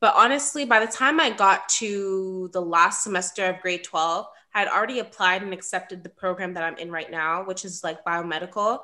[0.00, 4.58] But honestly, by the time I got to the last semester of grade 12, I
[4.58, 8.04] had already applied and accepted the program that I'm in right now, which is like
[8.04, 8.80] biomedical.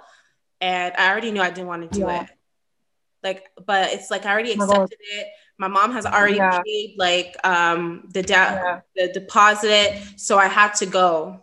[0.61, 2.23] And I already knew I didn't want to do yeah.
[2.23, 2.31] it.
[3.23, 5.27] Like, but it's like I already accepted it.
[5.59, 6.61] My mom has already yeah.
[6.65, 8.81] paid like um the da- yeah.
[8.95, 11.43] the deposit, so I had to go.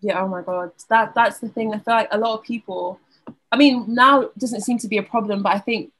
[0.00, 0.72] Yeah, oh my god.
[0.88, 1.74] That that's the thing.
[1.74, 3.00] I feel like a lot of people
[3.52, 5.92] I mean, now it doesn't seem to be a problem, but I think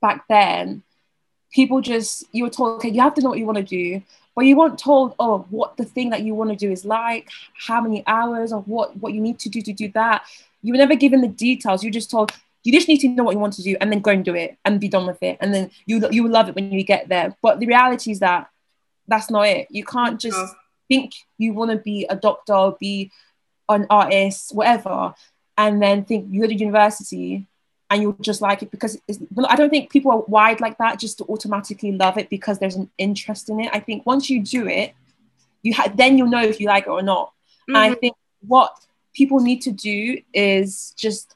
[0.00, 0.82] back then
[1.52, 4.02] people just you were told okay you have to know what you want to do
[4.34, 7.30] but you weren't told oh what the thing that you want to do is like
[7.54, 10.22] how many hours or what what you need to do to do that
[10.60, 12.32] you were never given the details you're just told
[12.66, 14.34] you just need to know what you want to do and then go and do
[14.34, 16.82] it and be done with it and then you you will love it when you
[16.82, 18.50] get there but the reality is that
[19.08, 20.48] that's not it you can't just no.
[20.88, 23.10] think you want to be a doctor or be
[23.68, 25.14] an artist whatever
[25.56, 27.46] and then think you go to university
[27.88, 28.98] and you'll just like it because
[29.48, 32.74] I don't think people are wired like that just to automatically love it because there's
[32.74, 33.70] an interest in it.
[33.72, 34.92] I think once you do it,
[35.62, 37.28] you ha- then you'll know if you like it or not.
[37.68, 37.76] Mm-hmm.
[37.76, 38.76] And I think what
[39.14, 41.35] people need to do is just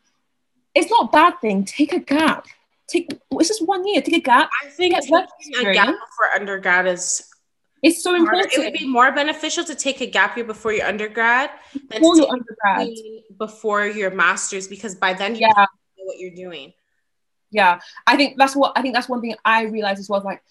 [0.80, 1.64] it's not a bad thing.
[1.64, 2.46] Take a gap.
[2.88, 4.02] Take it's just one year.
[4.02, 4.50] Take a gap.
[4.62, 7.26] I think taking a gap for undergrad is
[7.82, 8.52] it's so important.
[8.52, 11.50] It would be more beneficial to take a gap year before your undergrad
[11.88, 12.88] than before your undergrad
[13.38, 15.66] before your master's because by then you yeah
[16.04, 16.72] what you're doing
[17.50, 20.42] yeah i think that's what i think that's one thing i realized as well like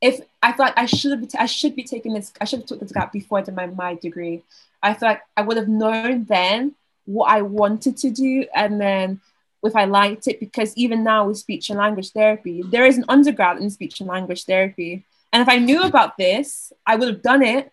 [0.00, 2.60] if i feel like i should have t- I should be taking this i should
[2.60, 4.42] have took this gap before i did my, my degree
[4.82, 9.20] i feel like i would have known then what i wanted to do and then
[9.64, 13.04] if i liked it because even now with speech and language therapy there is an
[13.08, 17.22] undergrad in speech and language therapy and if i knew about this i would have
[17.22, 17.72] done it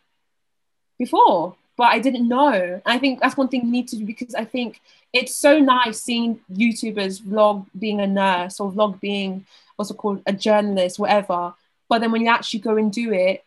[0.98, 2.54] before but I didn't know.
[2.54, 4.80] And I think that's one thing you need to do because I think
[5.14, 10.22] it's so nice seeing YouTubers vlog being a nurse or vlog being what's it called
[10.28, 11.56] a journalist, whatever.
[11.90, 13.44] But then when you actually go and do it,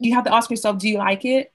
[0.00, 1.52] you have to ask yourself, do you like it?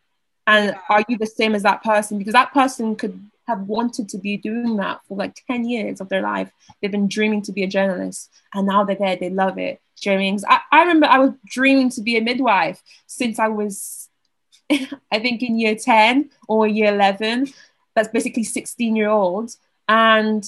[0.47, 2.17] And are you the same as that person?
[2.17, 6.09] Because that person could have wanted to be doing that for like 10 years of
[6.09, 6.51] their life.
[6.81, 9.81] They've been dreaming to be a journalist and now they're there, they love it.
[10.01, 10.39] Do you know I, mean?
[10.47, 14.09] I, I remember I was dreaming to be a midwife since I was
[15.11, 17.53] I think in year 10 or year 11.
[17.95, 19.57] That's basically 16 year olds.
[19.87, 20.43] And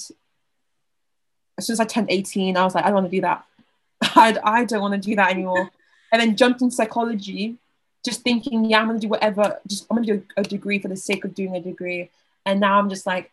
[1.58, 3.46] as soon as I turned 18, I was like, I don't want to do that.
[4.02, 5.70] I, I don't want to do that anymore.
[6.12, 7.58] and then jumped in psychology,
[8.06, 9.60] just thinking, yeah, I'm going to do whatever.
[9.68, 12.10] Just I'm going to do a degree for the sake of doing a degree.
[12.46, 13.32] And now I'm just like,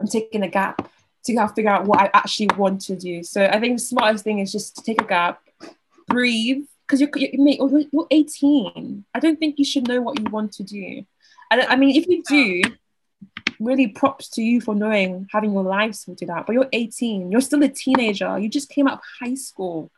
[0.00, 0.88] I'm taking a gap
[1.24, 3.22] to kind of figure out what I actually want to do.
[3.22, 5.40] So I think the smartest thing is just to take a gap,
[6.06, 9.04] breathe, because you're, you're, you're 18.
[9.14, 11.04] I don't think you should know what you want to do.
[11.50, 12.62] I, I mean, if you do,
[13.60, 16.46] really props to you for knowing, having your life sorted out.
[16.46, 18.38] But you're 18, you're still a teenager.
[18.38, 19.90] You just came out of high school.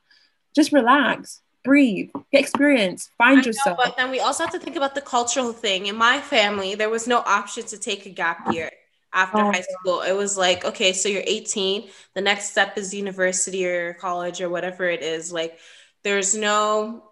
[0.55, 3.79] Just relax, breathe, get experience, find know, yourself.
[3.83, 5.87] But then we also have to think about the cultural thing.
[5.87, 8.71] In my family, there was no option to take a gap year
[9.13, 10.01] after oh, high school.
[10.01, 11.89] It was like, okay, so you're 18.
[12.15, 15.33] The next step is university or college or whatever it is.
[15.33, 15.59] Like,
[16.03, 17.03] there's no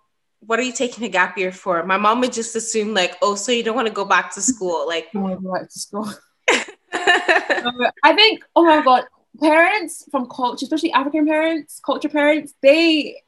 [0.47, 1.83] what are you taking a gap year for?
[1.85, 4.43] My mom would just assume like, oh, so you don't want to go back to
[4.43, 4.87] school.
[4.87, 6.13] Like, I want to go back to school.
[6.93, 9.05] I think, oh my god,
[9.41, 13.23] parents from culture, especially African parents, culture parents, they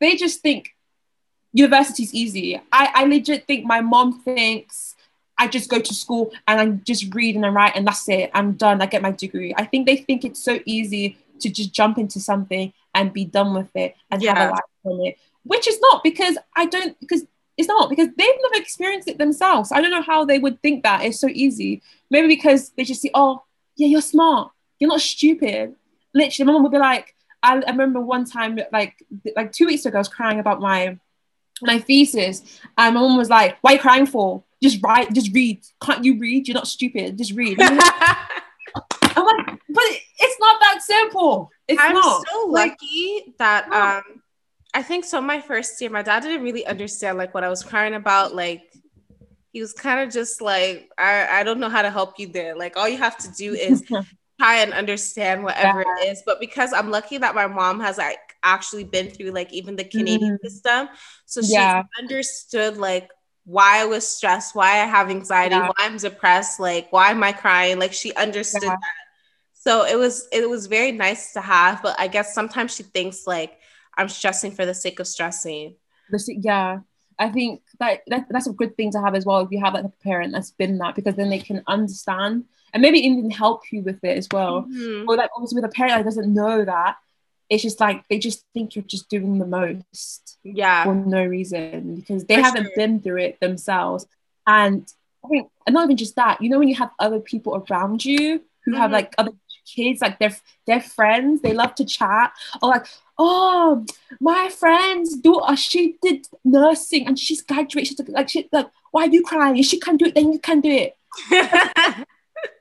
[0.00, 0.74] they just think
[1.52, 2.60] university's easy.
[2.72, 4.94] I, I legit think my mom thinks
[5.38, 8.30] I just go to school and I just read and I write and that's it.
[8.34, 8.80] I'm done.
[8.80, 9.54] I get my degree.
[9.56, 13.54] I think they think it's so easy to just jump into something and be done
[13.54, 14.34] with it and yeah.
[14.34, 17.24] have a life on it, which is not because I don't because
[17.56, 19.72] it's not because they've never experienced it themselves.
[19.72, 21.82] I don't know how they would think that it's so easy.
[22.10, 23.42] Maybe because they just see, oh,
[23.76, 24.52] yeah, you're smart.
[24.78, 25.74] You're not stupid.
[26.14, 28.94] Literally, my mom would be like, I, I remember one time, like
[29.34, 30.98] like two weeks ago, I was crying about my
[31.62, 34.42] my thesis, and my mom was like, "Why are you crying for?
[34.62, 35.64] Just write, just read.
[35.80, 36.48] Can't you read?
[36.48, 37.18] You're not stupid.
[37.18, 39.84] Just read." I'm like, but
[40.18, 41.50] it's not that simple.
[41.68, 42.24] It's I'm not.
[42.28, 44.22] so lucky that um
[44.76, 45.22] I think so.
[45.22, 48.34] My first year, my dad didn't really understand like what I was crying about.
[48.34, 48.70] Like
[49.50, 52.54] he was kind of just like, I, I don't know how to help you there.
[52.54, 53.82] Like all you have to do is
[54.38, 56.04] try and understand whatever yeah.
[56.04, 56.22] it is.
[56.24, 59.84] But because I'm lucky that my mom has like actually been through like even the
[59.84, 60.46] Canadian mm-hmm.
[60.46, 60.88] system.
[61.24, 61.82] So she yeah.
[61.98, 63.10] understood like
[63.44, 65.68] why I was stressed, why I have anxiety, yeah.
[65.68, 67.78] why I'm depressed, like why am I crying?
[67.78, 68.78] Like she understood that.
[69.52, 73.26] So it was it was very nice to have, but I guess sometimes she thinks
[73.26, 73.58] like
[73.96, 75.76] I'm stressing for the sake of stressing.
[76.28, 76.80] Yeah,
[77.18, 79.40] I think that, that that's a good thing to have as well.
[79.40, 82.82] If you have like a parent that's been that, because then they can understand and
[82.82, 84.62] maybe even help you with it as well.
[84.62, 85.08] Mm-hmm.
[85.08, 86.96] Or like obviously with a parent that doesn't know that,
[87.48, 91.94] it's just like they just think you're just doing the most, yeah, for no reason
[91.94, 92.72] because they for haven't sure.
[92.76, 94.06] been through it themselves.
[94.46, 94.92] And
[95.24, 98.04] I think, and not even just that, you know, when you have other people around
[98.04, 98.80] you who mm-hmm.
[98.80, 99.32] have like other
[99.64, 102.86] kids, like their their friends, they love to chat, or like,
[103.18, 103.84] oh,
[104.20, 107.96] my friend's daughter, she did nursing and she's graduated.
[107.98, 109.58] She's like, she, like, why are you crying?
[109.58, 110.96] If she can't do it, then you can do it.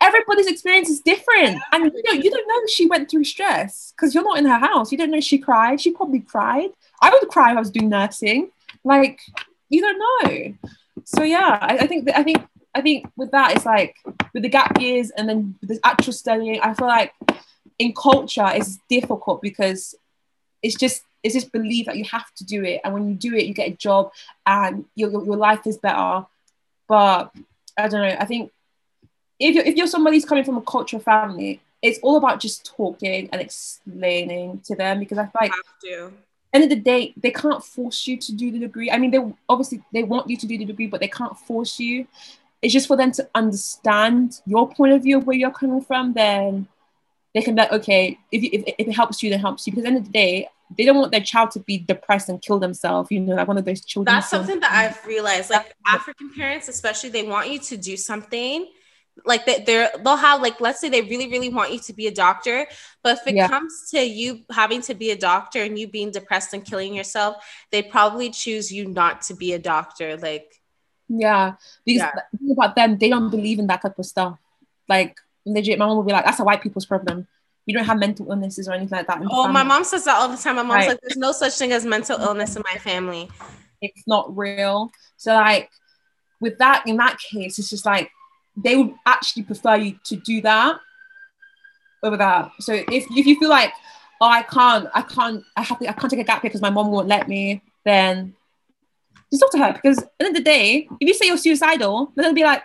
[0.01, 4.15] Everybody's experience is different, and you know you don't know she went through stress because
[4.15, 4.91] you're not in her house.
[4.91, 5.81] You don't know she cried.
[5.81, 6.69] She probably cried.
[7.01, 8.51] I would cry if I was doing nursing.
[8.83, 9.19] Like
[9.69, 10.53] you don't know.
[11.03, 12.37] So yeah, I, I think I think
[12.73, 13.95] I think with that it's like
[14.33, 16.59] with the gap years and then the actual studying.
[16.61, 17.13] I feel like
[17.77, 19.93] in culture it's difficult because
[20.65, 22.82] it's just it's just believe that you have to do it.
[22.84, 24.12] And when you do it you get a job
[24.45, 26.25] and your, your, your life is better.
[26.88, 27.32] But
[27.78, 28.17] i don't know.
[28.19, 28.51] I think
[29.39, 32.65] if you're, if you're somebody who's coming from a cultural family it's all about just
[32.65, 35.51] talking and explaining to them because i feel like
[36.54, 38.89] end of the day they can't force you to do the degree.
[38.89, 41.80] I mean they obviously they want you to do the degree but they can't force
[41.80, 42.08] you.
[42.62, 46.13] It's just for them to understand your point of view of where you're coming from
[46.13, 46.67] then
[47.36, 49.73] they can be like, okay, if, if, if it helps you, then helps you.
[49.73, 52.30] Because at the end of the day, they don't want their child to be depressed
[52.30, 54.15] and kill themselves, you know, like one of those children.
[54.15, 55.49] That's something that I've realized.
[55.49, 58.67] Like African parents, especially, they want you to do something.
[59.25, 62.08] Like they, they're they'll have like let's say they really really want you to be
[62.08, 62.67] a doctor,
[63.01, 63.47] but if it yeah.
[63.47, 67.38] comes to you having to be a doctor and you being depressed and killing yourself,
[67.71, 70.17] they probably choose you not to be a doctor.
[70.17, 70.62] Like,
[71.08, 71.54] yeah,
[71.86, 72.51] because yeah.
[72.51, 74.38] about them, they don't believe in that type of stuff.
[74.89, 77.28] Like legit, my mom will be like, that's a white people's problem.
[77.66, 79.22] You don't have mental illnesses or anything like that.
[79.30, 80.57] Oh, my mom says that all the time.
[80.57, 80.89] My mom's right.
[80.89, 83.30] like, there's no such thing as mental illness in my family.
[83.82, 84.91] It's not real.
[85.18, 85.70] So like
[86.39, 88.11] with that, in that case, it's just like
[88.55, 90.80] they would actually prefer you to do that
[92.03, 92.51] over that.
[92.59, 93.74] So if, if you feel like,
[94.22, 96.61] oh, I can't, I can't, I have to, I can't take a gap here because
[96.61, 98.36] my mom won't let me, then
[99.32, 101.38] just talk to her because at the end of the day, if you say you're
[101.38, 102.63] suicidal, then they'll be like,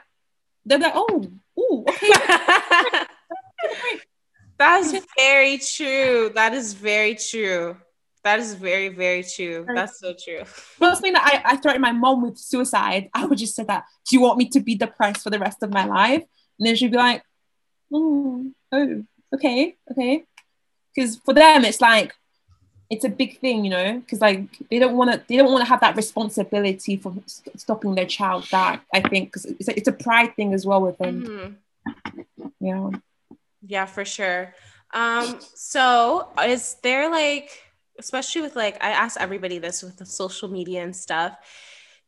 [0.66, 1.26] they'll be like, oh,
[1.59, 3.07] ooh, okay.
[4.61, 6.30] That's very true.
[6.34, 7.78] That is very true.
[8.22, 9.64] That is very, very true.
[9.74, 10.44] That's so true.
[10.44, 13.84] First thing that I, I threatened my mom with suicide, I would just say that,
[14.06, 16.22] do you want me to be depressed for the rest of my life?
[16.58, 17.22] And then she'd be like,
[17.90, 19.04] oh, oh
[19.34, 20.24] okay, okay.
[20.94, 22.12] because for them it's like
[22.90, 25.64] it's a big thing, you know, because like they don't want to they don't want
[25.64, 27.14] to have that responsibility for
[27.56, 30.82] stopping their child that I think because it's a, it's a pride thing as well
[30.82, 31.56] with them.
[31.86, 32.48] Mm-hmm.
[32.61, 32.90] Yeah.
[33.66, 34.54] Yeah, for sure.
[34.92, 37.50] Um, so is there like,
[37.98, 41.36] especially with like, I ask everybody this with the social media and stuff.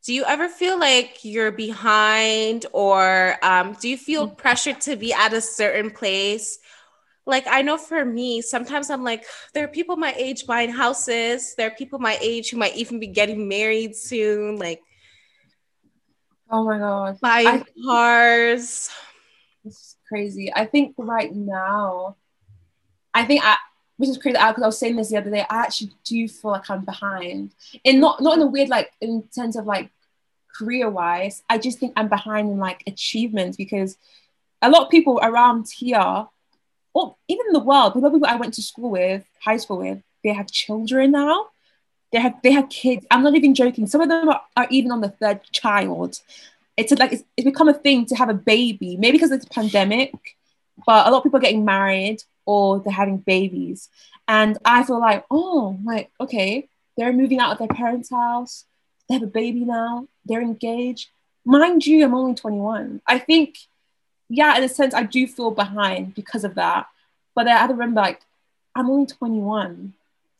[0.05, 4.37] Do you ever feel like you're behind or um, do you feel mm.
[4.37, 6.59] pressured to be at a certain place?
[7.25, 9.23] Like, I know for me, sometimes I'm like,
[9.53, 11.55] there are people my age buying houses.
[11.55, 14.57] There are people my age who might even be getting married soon.
[14.57, 14.81] Like,
[16.51, 17.21] oh my God.
[17.21, 18.89] Buying I, cars.
[20.13, 20.53] Crazy.
[20.53, 22.17] I think right now,
[23.15, 23.57] I think I,
[23.97, 25.43] which is crazy because I was saying this the other day.
[25.49, 29.23] I actually do feel like I'm behind, and not not in a weird like in
[29.35, 29.89] terms of like
[30.55, 31.41] career wise.
[31.49, 33.97] I just think I'm behind in like achievements because
[34.61, 36.27] a lot of people around here,
[36.93, 40.31] or even in the world, people I went to school with, high school with, they
[40.31, 41.47] have children now.
[42.11, 43.03] They have they have kids.
[43.09, 43.87] I'm not even joking.
[43.87, 46.19] Some of them are, are even on the third child.
[46.75, 48.97] It's like it's, it's become a thing to have a baby.
[48.97, 50.13] Maybe because it's a pandemic,
[50.85, 53.89] but a lot of people are getting married or they're having babies.
[54.27, 56.67] And I feel like, oh, like, okay,
[56.97, 58.65] they're moving out of their parents' house.
[59.07, 60.07] They have a baby now.
[60.25, 61.09] They're engaged.
[61.45, 63.01] Mind you, I'm only 21.
[63.05, 63.57] I think,
[64.29, 66.87] yeah, in a sense, I do feel behind because of that.
[67.35, 68.21] But I have to remember, like,
[68.75, 69.93] I'm only 21.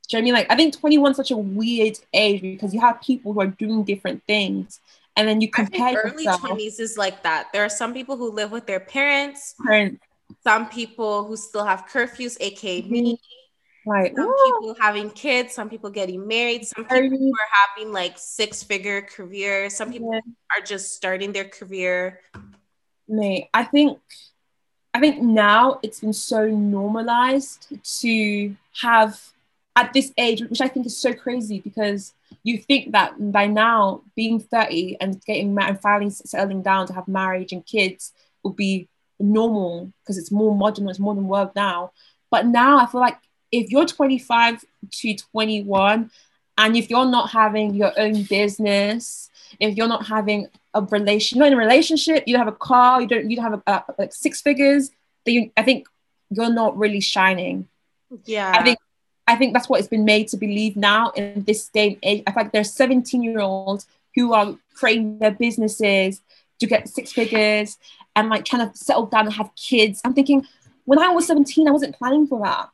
[0.08, 0.34] Do you know I mean?
[0.34, 3.48] Like, I think 21 is such a weird age because you have people who are
[3.48, 4.80] doing different things.
[5.16, 6.42] And then you compare early yourself.
[6.42, 7.48] 20s is like that.
[7.54, 9.54] There are some people who live with their parents.
[9.64, 10.00] Parents
[10.44, 12.92] some people who still have curfews, aka mm-hmm.
[12.92, 13.22] me.
[13.86, 14.16] Right.
[14.16, 14.60] Some Ooh.
[14.62, 19.76] people having kids, some people getting married, some people are having like six figure careers,
[19.76, 20.22] some people yeah.
[20.58, 22.22] are just starting their career.
[23.10, 24.00] Me, I think
[24.94, 27.68] I think now it's been so normalized
[28.02, 29.20] to have
[29.76, 34.04] at this age, which I think is so crazy because you think that by now
[34.16, 38.14] being 30 and getting married and finally settling down to have marriage and kids
[38.44, 38.88] will be
[39.20, 41.92] normal because it's more modern, it's modern world now.
[42.30, 43.18] But now I feel like
[43.52, 46.12] if you're 25 to 21
[46.58, 49.30] and if you're not having your own business,
[49.60, 53.02] if you're not having a relation, you're in a relationship, you don't have a car,
[53.02, 54.90] you don't you don't have a, a, like six figures,
[55.26, 55.88] then you, I think
[56.30, 57.68] you're not really shining.
[58.26, 58.52] Yeah.
[58.56, 58.80] I think
[59.28, 62.24] I think that's what it's been made to believe now in this day and age.
[62.28, 66.22] I like there's 17 year olds who are creating their businesses
[66.60, 67.78] to get six figures
[68.16, 70.02] and like trying to settle down and have kids.
[70.04, 70.46] I'm thinking,
[70.86, 72.70] when I was 17, I wasn't planning for that.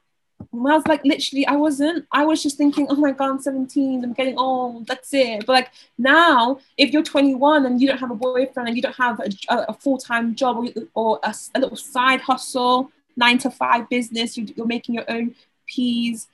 [0.54, 2.06] I was like, literally, I wasn't.
[2.12, 5.46] I was just thinking, oh my God, I'm 17, I'm getting old, that's it.
[5.46, 8.96] But like now, if you're 21 and you don't have a boyfriend and you don't
[8.96, 13.52] have a, a full time job or, or a, a, little side hustle, nine to
[13.52, 15.36] five business, you, you're making your own
[15.68, 16.28] peas,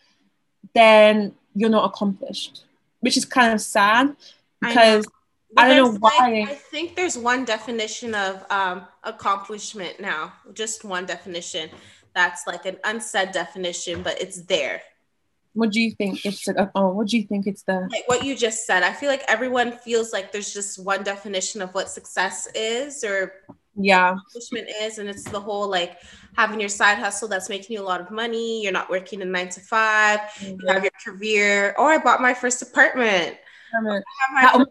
[0.73, 2.63] then you're not accomplished,
[2.99, 4.15] which is kind of sad
[4.61, 5.05] because
[5.57, 6.45] I don't know why.
[6.47, 11.69] Like, I think there's one definition of um, accomplishment now, just one definition.
[12.13, 14.81] That's like an unsaid definition, but it's there.
[15.53, 16.47] What do you think it's?
[16.75, 17.87] Oh, what do you think it's the?
[17.89, 18.83] Like what you just said.
[18.83, 23.33] I feel like everyone feels like there's just one definition of what success is, or
[23.75, 25.99] yeah, accomplishment is, and it's the whole like
[26.35, 28.63] having your side hustle that's making you a lot of money.
[28.63, 30.55] You're not working a nine to 5 mm-hmm.
[30.61, 31.75] You have your career.
[31.77, 33.37] Or oh, I bought my first apartment.
[34.35, 34.65] How,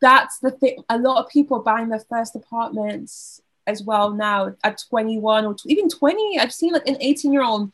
[0.00, 0.82] that's the thing.
[0.88, 5.56] A lot of people are buying their first apartments as well now at 21 or
[5.66, 6.38] even 20.
[6.38, 7.72] I've seen like an 18 year old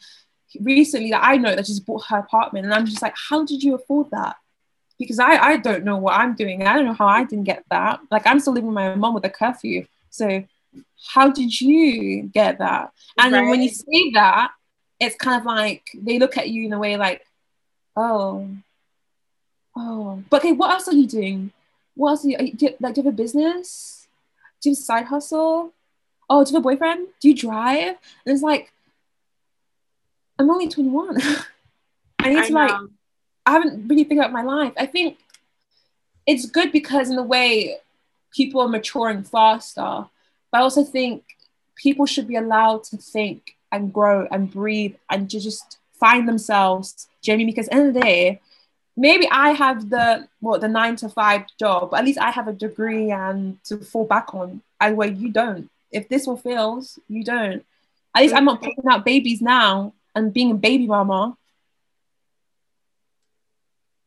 [0.60, 3.62] recently that I know that just bought her apartment, and I'm just like, how did
[3.62, 4.36] you afford that?
[4.98, 6.66] Because I I don't know what I'm doing.
[6.66, 8.00] I don't know how I didn't get that.
[8.10, 9.86] Like I'm still living with my mom with a curfew.
[10.10, 10.44] So
[11.12, 12.92] how did you get that?
[13.18, 13.40] And right.
[13.40, 14.50] then when you say that,
[14.98, 17.24] it's kind of like they look at you in a way like,
[17.96, 18.48] oh,
[19.76, 21.52] oh, but okay, what else are you doing?
[21.96, 24.06] what else do you, do you, like do you have a business
[24.60, 25.72] do you have a side hustle
[26.30, 28.72] oh do you have a boyfriend do you drive and it's like
[30.38, 31.16] i'm only 21
[32.20, 32.60] i need I to know.
[32.60, 32.80] like
[33.46, 35.18] i haven't really figured out my life i think
[36.26, 37.78] it's good because in a way
[38.32, 40.06] people are maturing faster
[40.50, 41.22] but i also think
[41.74, 47.08] people should be allowed to think and grow and breathe and to just find themselves
[47.22, 48.40] Jamie because end of the day
[48.96, 52.48] maybe I have the what the nine to five job, but at least I have
[52.48, 54.62] a degree and to fall back on.
[54.80, 55.70] And where you don't.
[55.90, 57.64] If this will fails, you don't.
[58.14, 61.36] At least I'm not picking out babies now and being a baby mama.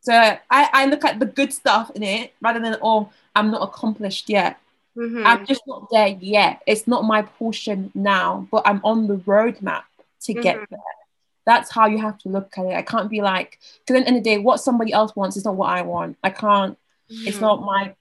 [0.02, 3.62] So I, I look at the good stuff in it rather than oh I'm not
[3.62, 4.58] accomplished yet.
[4.96, 5.26] Mm-hmm.
[5.26, 6.62] I'm just not there yet.
[6.66, 9.82] It's not my portion now, but I'm on the roadmap
[10.22, 10.42] to mm-hmm.
[10.42, 10.78] get there.
[11.46, 12.74] that's how you have to look at it.
[12.74, 15.36] I can't be like, because at the end of the day, what somebody else wants
[15.36, 16.18] is not what I want.
[16.22, 16.78] I can't,
[17.10, 17.26] mm.
[17.26, 17.94] it's not my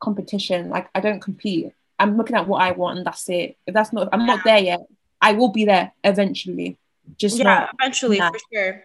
[0.00, 0.70] competition.
[0.70, 1.72] Like I don't compete.
[1.98, 3.56] I'm looking at what I want and that's it.
[3.66, 4.26] If that's not, I'm yeah.
[4.26, 4.86] not there yet.
[5.20, 6.76] I will be there eventually.
[7.16, 8.32] Just yeah, eventually now.
[8.32, 8.82] for sure.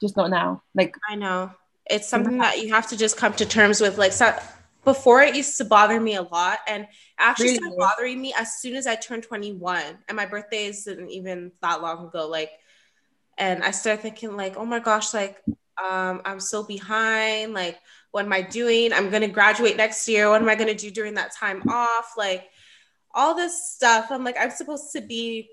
[0.00, 0.62] Just not now.
[0.74, 1.52] Like I know
[1.86, 3.98] it's something that you have to just come to terms with.
[3.98, 4.36] Like so,
[4.84, 6.86] before, it used to bother me a lot, and
[7.18, 7.56] actually really?
[7.58, 9.82] started bothering me as soon as I turned 21.
[10.08, 12.28] And my birthday isn't even that long ago.
[12.28, 12.50] Like,
[13.38, 15.40] and I started thinking like, oh my gosh, like
[15.82, 17.54] um, I'm so behind.
[17.54, 17.78] Like,
[18.10, 18.92] what am I doing?
[18.92, 20.28] I'm gonna graduate next year.
[20.28, 22.14] What am I gonna do during that time off?
[22.16, 22.48] Like,
[23.14, 24.06] all this stuff.
[24.10, 25.48] I'm like, I'm supposed to be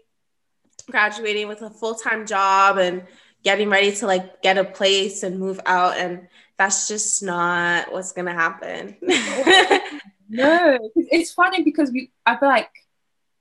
[0.90, 3.04] graduating with a full time job and
[3.44, 5.98] getting ready to like get a place and move out.
[5.98, 6.28] And
[6.60, 8.98] that's just not what's going to happen.
[10.30, 12.70] no, it's funny because we, I feel like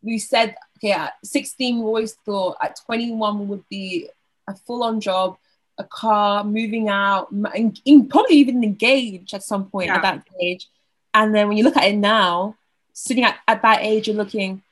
[0.03, 4.09] we said, okay, at 16, we always thought at 21 would be
[4.47, 5.37] a full on job,
[5.79, 9.97] a car, moving out, and probably even engaged at some point yeah.
[9.97, 10.69] at that age.
[11.12, 12.55] And then when you look at it now,
[12.93, 14.62] sitting at, at that age, you're looking,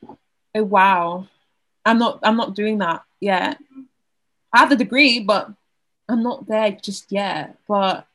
[0.55, 1.26] oh wow,
[1.84, 3.59] I'm not I'm not doing that yet.
[3.59, 3.82] Mm-hmm.
[4.53, 5.51] I have the degree, but
[6.09, 7.57] I'm not there just yet.
[7.66, 8.07] But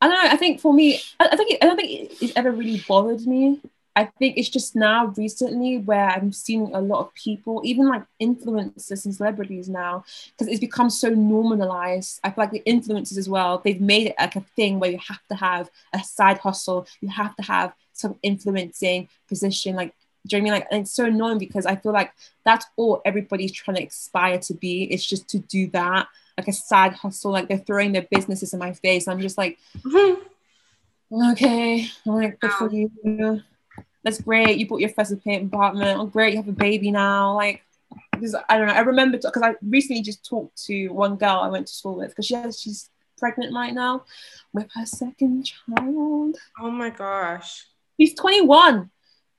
[0.00, 0.30] I don't know.
[0.30, 2.82] I think for me, I, I think it, I don't think it, it's ever really
[2.86, 3.60] bothered me.
[3.96, 8.04] I think it's just now recently where I'm seeing a lot of people, even like
[8.22, 12.20] influencers and celebrities now, because it's become so normalized.
[12.22, 15.00] I feel like the influencers as well, they've made it like a thing where you
[15.06, 19.94] have to have a side hustle, you have to have some influencing position, like
[20.26, 20.60] do you know I mean?
[20.60, 22.12] Like, and it's so annoying because I feel like
[22.44, 24.84] that's all everybody's trying to aspire to be.
[24.84, 26.08] It's just to do that,
[26.40, 27.32] like a side hustle.
[27.32, 29.06] Like they're throwing their businesses in my face.
[29.06, 31.22] I'm just like, mm-hmm.
[31.32, 33.42] okay, I'm like, good for you.
[34.02, 34.58] That's great.
[34.58, 36.00] You bought your first apartment.
[36.00, 36.32] Oh, great.
[36.32, 37.34] You have a baby now.
[37.34, 37.62] Like,
[38.12, 38.74] because I don't know.
[38.74, 42.10] I remember because I recently just talked to one girl I went to school with
[42.10, 42.88] because she has she's
[43.18, 44.04] pregnant right now
[44.52, 46.36] with her second child.
[46.58, 47.66] Oh my gosh.
[47.98, 48.90] She's 21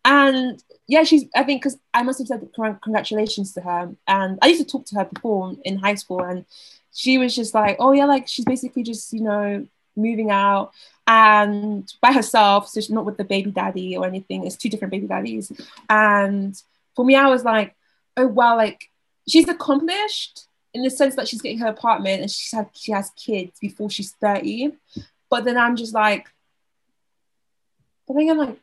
[0.04, 2.48] and yeah she's i think because i must have said
[2.82, 6.46] congratulations to her and i used to talk to her before in high school and
[6.94, 9.66] she was just like oh yeah like she's basically just you know
[9.96, 10.72] moving out
[11.08, 14.92] and by herself so she's not with the baby daddy or anything it's two different
[14.92, 15.52] baby daddies
[15.90, 16.62] and
[16.96, 17.76] for me i was like
[18.18, 18.90] oh wow like
[19.28, 23.10] she's accomplished in the sense that she's getting her apartment and she's had she has
[23.12, 24.72] kids before she's 30
[25.30, 26.30] but then i'm just like
[28.08, 28.58] but then i'm like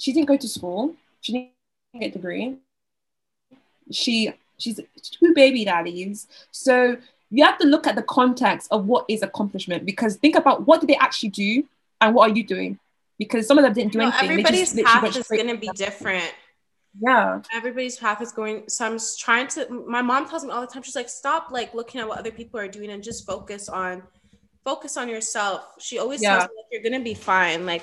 [0.00, 0.96] she didn't go to school.
[1.20, 1.52] She didn't
[2.00, 2.56] get a degree.
[3.92, 6.26] She she's two baby daddies.
[6.50, 6.96] So
[7.30, 10.80] you have to look at the context of what is accomplishment because think about what
[10.80, 11.64] did they actually do
[12.00, 12.78] and what are you doing?
[13.18, 14.30] Because some of them didn't do anything.
[14.30, 16.32] Everybody's path is going to be different.
[17.00, 17.42] Yeah.
[17.54, 18.64] Everybody's path is going.
[18.68, 19.84] So I'm trying to.
[19.86, 20.82] My mom tells me all the time.
[20.82, 24.02] She's like, stop like looking at what other people are doing and just focus on
[24.64, 25.62] focus on yourself.
[25.78, 26.38] She always yeah.
[26.38, 27.66] tells me like, you're gonna be fine.
[27.66, 27.82] Like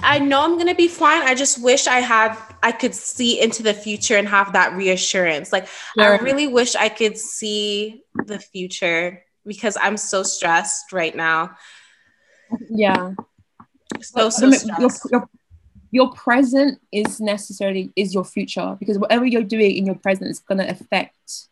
[0.00, 1.22] I know I'm gonna be fine.
[1.22, 5.52] I just wish I had I could see into the future and have that reassurance.
[5.52, 6.10] Like yeah.
[6.10, 11.56] I really wish I could see the future because I'm so stressed right now.
[12.70, 13.12] Yeah.
[14.00, 15.28] So so your, your,
[15.90, 20.40] your present is necessarily is your future because whatever you're doing in your present is
[20.40, 21.48] gonna affect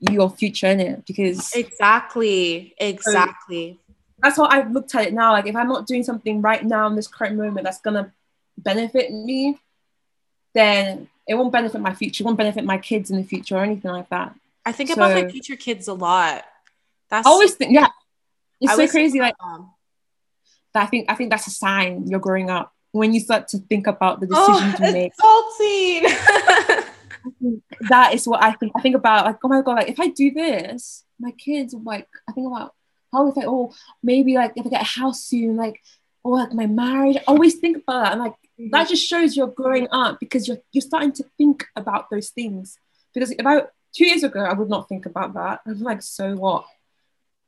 [0.00, 3.80] your future in it because exactly exactly
[4.24, 5.32] that's how I've looked at it now.
[5.32, 8.10] Like if I'm not doing something right now in this current moment that's gonna
[8.56, 9.58] benefit me,
[10.54, 13.62] then it won't benefit my future, it won't benefit my kids in the future or
[13.62, 14.34] anything like that.
[14.64, 16.42] I think so, about my future kids a lot.
[17.10, 17.88] That's I always think, yeah.
[18.62, 19.20] It's I so crazy.
[19.20, 19.34] Like
[20.74, 23.86] I think I think that's a sign you're growing up when you start to think
[23.86, 25.12] about the decisions oh, you make.
[25.14, 26.00] Salty.
[27.90, 28.72] that is what I think.
[28.74, 32.08] I think about like, oh my god, like if I do this, my kids like
[32.26, 32.72] I think about
[33.14, 35.80] how if I, oh, maybe like if I get a house soon, like,
[36.22, 38.12] or like my marriage, I always think about that.
[38.12, 38.70] And like, mm-hmm.
[38.70, 42.78] that just shows you're growing up because you're, you're starting to think about those things.
[43.12, 45.60] Because about two years ago, I would not think about that.
[45.66, 46.66] I'm like, so what?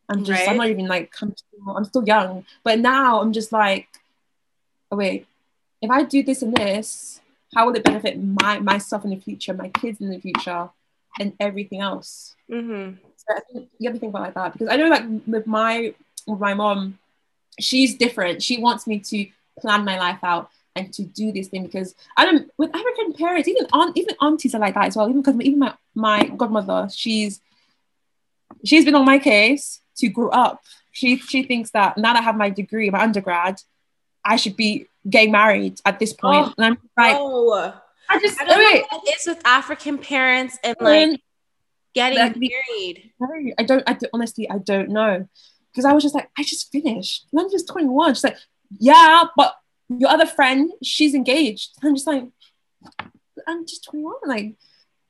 [0.09, 0.49] I'm just, right.
[0.49, 1.77] I'm not even like comfortable.
[1.77, 2.45] I'm still young.
[2.63, 3.89] But now I'm just like,
[4.93, 5.27] oh, wait,
[5.83, 7.21] if I do this and this,
[7.55, 10.69] how will it benefit my myself in the future, my kids in the future,
[11.19, 12.35] and everything else?
[12.51, 12.97] Mm-hmm.
[13.29, 15.95] I think you have to think about like that because I know like with my
[16.27, 16.99] with my mom,
[17.59, 18.43] she's different.
[18.43, 19.27] She wants me to
[19.61, 23.49] plan my life out and to do this thing because I don't with African parents,
[23.49, 25.09] even aunt, even aunties are like that as well.
[25.09, 27.41] Even because even my, my godmother, she's
[28.65, 30.63] she's been on my case to grow up.
[30.93, 33.61] She she thinks that now that I have my degree, my undergrad,
[34.25, 36.49] I should be getting married at this point.
[36.49, 37.75] Oh, and I'm like, no.
[38.09, 41.21] I just I don't know what it is with African parents and like
[41.97, 43.11] getting Like, married?
[43.19, 43.29] No,
[43.59, 43.83] I don't.
[43.87, 45.29] I don't- honestly, I don't know,
[45.73, 47.27] because I was just like, I just finished.
[47.33, 48.15] And I'm just 21.
[48.15, 48.37] She's like,
[48.79, 49.55] yeah, but
[49.89, 51.71] your other friend, she's engaged.
[51.83, 52.25] I'm just like,
[53.49, 54.15] I'm just 21.
[54.27, 54.55] Like,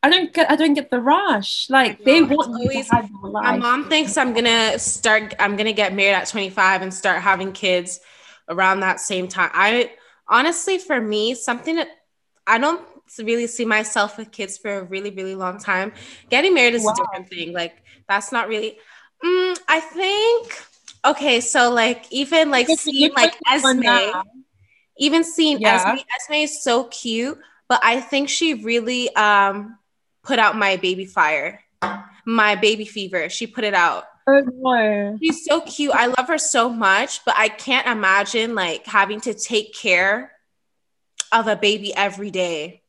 [0.03, 0.51] I don't get.
[0.51, 1.69] I don't get the rush.
[1.69, 5.35] Like, they want always- to have your My mom thinks I'm gonna start.
[5.39, 8.01] I'm gonna get married at 25 and start having kids
[8.49, 9.51] around that same time.
[9.53, 9.91] I
[10.29, 11.89] honestly, for me, something that
[12.47, 12.81] I don't
[13.19, 15.93] really see myself with kids for a really, really long time.
[16.31, 16.93] Getting married is Wow.
[16.93, 17.53] a different thing.
[17.53, 17.75] Like
[18.09, 18.79] that's not really.
[19.25, 20.63] Mm, I think.
[21.05, 23.83] Okay, so like even like You're- seeing like Esme,
[24.99, 25.77] even seeing Yeah.
[25.77, 27.39] Esme, Esme is so cute,
[27.69, 29.79] but I think she really um
[30.25, 31.63] put out my baby fire,
[32.25, 33.29] my baby fever.
[33.29, 34.05] She put it out.
[34.29, 35.17] Oh.
[35.23, 35.93] She's so cute.
[35.95, 40.33] I love her so much, but I can't imagine like having to take care
[41.31, 42.83] of a baby every day.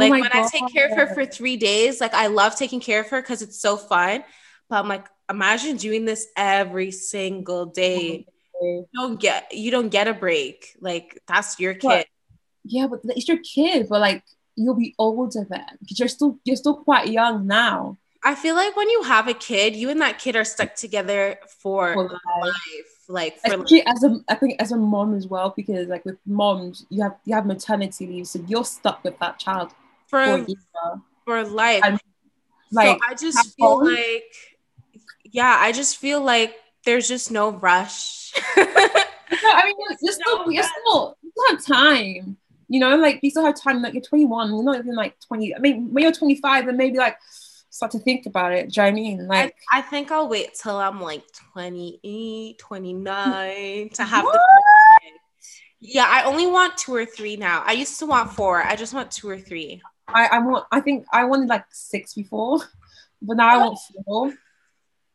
[0.00, 2.56] Oh Like my when I take care of her for three days, like I love
[2.56, 4.24] taking care of her because it's so fun.
[4.68, 8.26] But I'm like, imagine doing this every single day.
[8.60, 10.76] You don't get you don't get a break.
[10.80, 11.86] Like that's your kid.
[11.86, 12.06] What?
[12.64, 14.22] Yeah, but it's your kid, but like
[14.56, 17.96] you'll be older then because you're still you're still quite young now.
[18.24, 21.38] I feel like when you have a kid, you and that kid are stuck together
[21.62, 22.20] for For life.
[22.42, 22.54] life.
[23.08, 26.18] Like for Especially as a I think as a mom as well, because like with
[26.26, 29.72] moms, you have you have maternity leave, so you're stuck with that child
[30.08, 31.82] for for for life.
[31.84, 32.00] And,
[32.72, 34.24] Like so I just feel like,
[35.24, 36.54] yeah, I just feel like
[36.84, 38.32] there's just no rush.
[38.56, 42.36] no, I mean you're, you're still No, you're still you still have time.
[42.68, 43.80] You know, like you still have time.
[43.80, 45.54] Like you're 21, you're not even like 20.
[45.54, 47.16] I mean, when you're 25, then maybe like
[47.70, 48.70] start to think about it.
[48.72, 49.26] Do you know what I mean?
[49.26, 51.22] Like I think I'll wait till I'm like
[51.54, 54.32] 28, 29 to have What?
[54.32, 54.40] the.
[55.80, 57.62] Yeah, I only want two or three now.
[57.64, 58.62] I used to want four.
[58.62, 59.80] I just want two or three.
[60.08, 62.60] I, I want I think I wanted like six before,
[63.22, 64.32] but now I want four.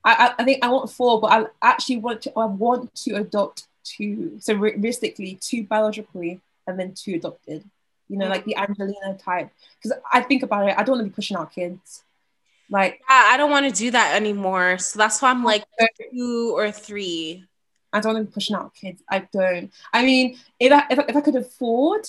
[0.05, 3.67] I, I, think I want four, but I actually want to I want to adopt
[3.83, 4.37] two.
[4.39, 7.63] So realistically, two biologically and then two adopted.
[8.09, 8.71] You know, like the mm-hmm.
[8.71, 9.49] Angelina type.
[9.81, 12.03] Because I think about it, I don't want to be pushing out kids.
[12.69, 14.77] Like Yeah, I don't want to do that anymore.
[14.77, 15.63] So that's why I'm like
[16.11, 17.45] two or three.
[17.91, 19.01] I don't want to be pushing out kids.
[19.09, 19.71] I don't.
[19.93, 22.07] I mean, if I if I, if I could afford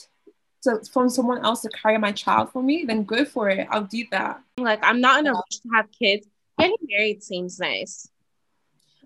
[0.64, 3.66] to from someone else to carry my child for me, then go for it.
[3.70, 4.42] I'll do that.
[4.58, 6.26] Like I'm not in a rush to have kids.
[6.58, 8.08] Getting married seems nice.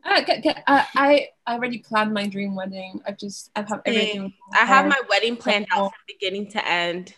[0.05, 3.01] I, get, get, I, I I already planned my dream wedding.
[3.07, 4.33] I've just I have everything.
[4.55, 7.15] I have my wedding planned out from beginning to end.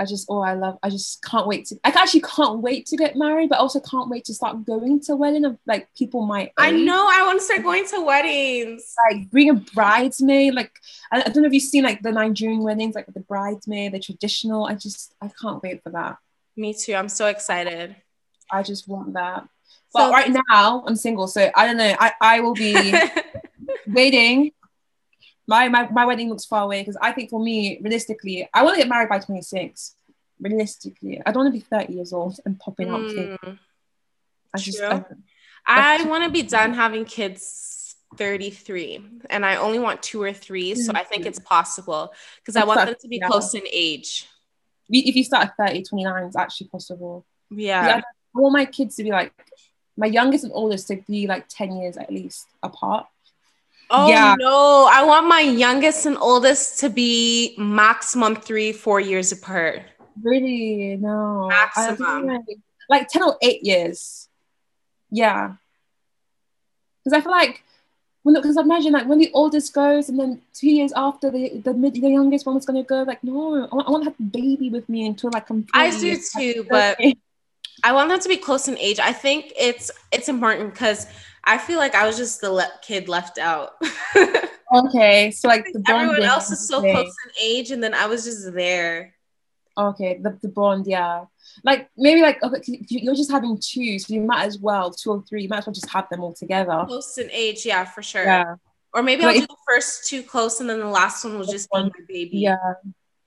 [0.00, 0.78] I just oh I love.
[0.82, 1.76] I just can't wait to.
[1.84, 5.14] I actually can't wait to get married, but also can't wait to start going to
[5.14, 8.94] wedding of like people my I know I want to start going to weddings.
[9.10, 10.54] Like bring a bridesmaid.
[10.54, 10.72] Like
[11.12, 14.00] I, I don't know if you've seen like the Nigerian weddings, like the bridesmaid, the
[14.00, 14.64] traditional.
[14.66, 16.16] I just I can't wait for that.
[16.56, 16.94] Me too.
[16.94, 17.94] I'm so excited.
[18.50, 19.46] I just want that.
[19.92, 21.94] But So- right now I'm single, so I don't know.
[22.00, 22.94] I I will be.
[23.86, 24.52] waiting.
[25.50, 28.76] My, my my wedding looks far away because I think for me, realistically, I want
[28.76, 29.96] to get married by 26.
[30.40, 33.36] Realistically, I don't want to be 30 years old and popping out kids.
[33.44, 33.58] Mm,
[34.54, 35.04] I just true.
[35.66, 40.32] I, I want to be done having kids 33 and I only want two or
[40.32, 40.74] three.
[40.74, 43.26] So I think it's possible because I want them to be yeah.
[43.26, 44.26] close in age.
[44.88, 47.24] if you start at 30, 29, it's actually possible.
[47.50, 47.86] Yeah.
[47.86, 48.00] Yeah.
[48.36, 49.32] I want my kids to be like
[49.96, 53.06] my youngest and oldest to be like 10 years at least apart.
[53.90, 54.36] Oh Yeah.
[54.38, 59.82] no, I want my youngest and oldest to be maximum three, four years apart.
[60.22, 60.96] Really?
[60.96, 61.48] No.
[61.48, 62.26] Maximum.
[62.26, 64.28] like, like 10 or 8 years.
[65.10, 65.54] Yeah.
[67.04, 67.62] Because I feel like
[68.22, 71.58] when because I imagine like when the oldest goes and then two years after the
[71.64, 74.10] the, mid, the youngest one was gonna go, like no, I want, I want to
[74.10, 75.70] have a baby with me until like I'm 40.
[75.74, 76.98] I do too, but
[77.82, 79.00] I want them to be close in age.
[79.00, 81.06] I think it's it's important because
[81.54, 83.70] I feel like I was just the le- kid left out.
[84.74, 88.24] okay, so like the Everyone else is so close in age, and then I was
[88.24, 89.14] just there.
[89.78, 91.24] Okay, the, the bond, yeah.
[91.64, 95.10] Like maybe like okay, you- you're just having two, so you might as well two
[95.10, 95.42] or three.
[95.42, 96.84] You might as well just have them all together.
[96.86, 98.24] Close in age, yeah, for sure.
[98.24, 98.54] Yeah,
[98.94, 101.46] Or maybe Like I'll do the first two close, and then the last one will
[101.46, 102.38] just be my baby.
[102.38, 102.74] yeah.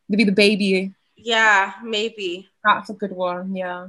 [0.10, 0.94] Maybe the baby.
[1.16, 2.50] yeah, maybe.
[2.64, 3.56] That's a good one.
[3.56, 3.88] Yeah.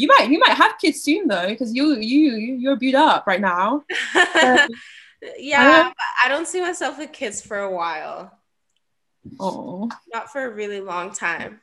[0.00, 3.40] You might you might have kids soon though, because you you you're beat up right
[3.40, 3.84] now.
[5.38, 8.38] yeah, but I don't see myself with kids for a while.
[9.38, 11.60] Oh, not for a really long time.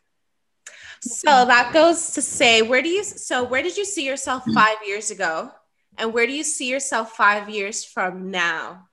[1.01, 1.49] So mm-hmm.
[1.49, 4.53] that goes to say, where do you so where did you see yourself mm.
[4.53, 5.51] five years ago?
[5.97, 8.87] And where do you see yourself five years from now?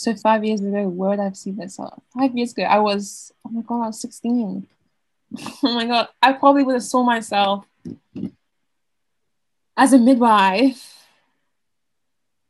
[0.00, 2.02] so five years ago, where did I see myself?
[2.18, 4.66] Five years ago, I was oh my god, I was sixteen.
[5.62, 7.66] oh my god, I probably would have saw myself
[9.80, 11.06] as a midwife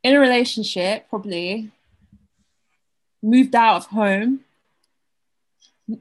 [0.03, 1.71] in a relationship, probably
[3.23, 4.41] moved out of home.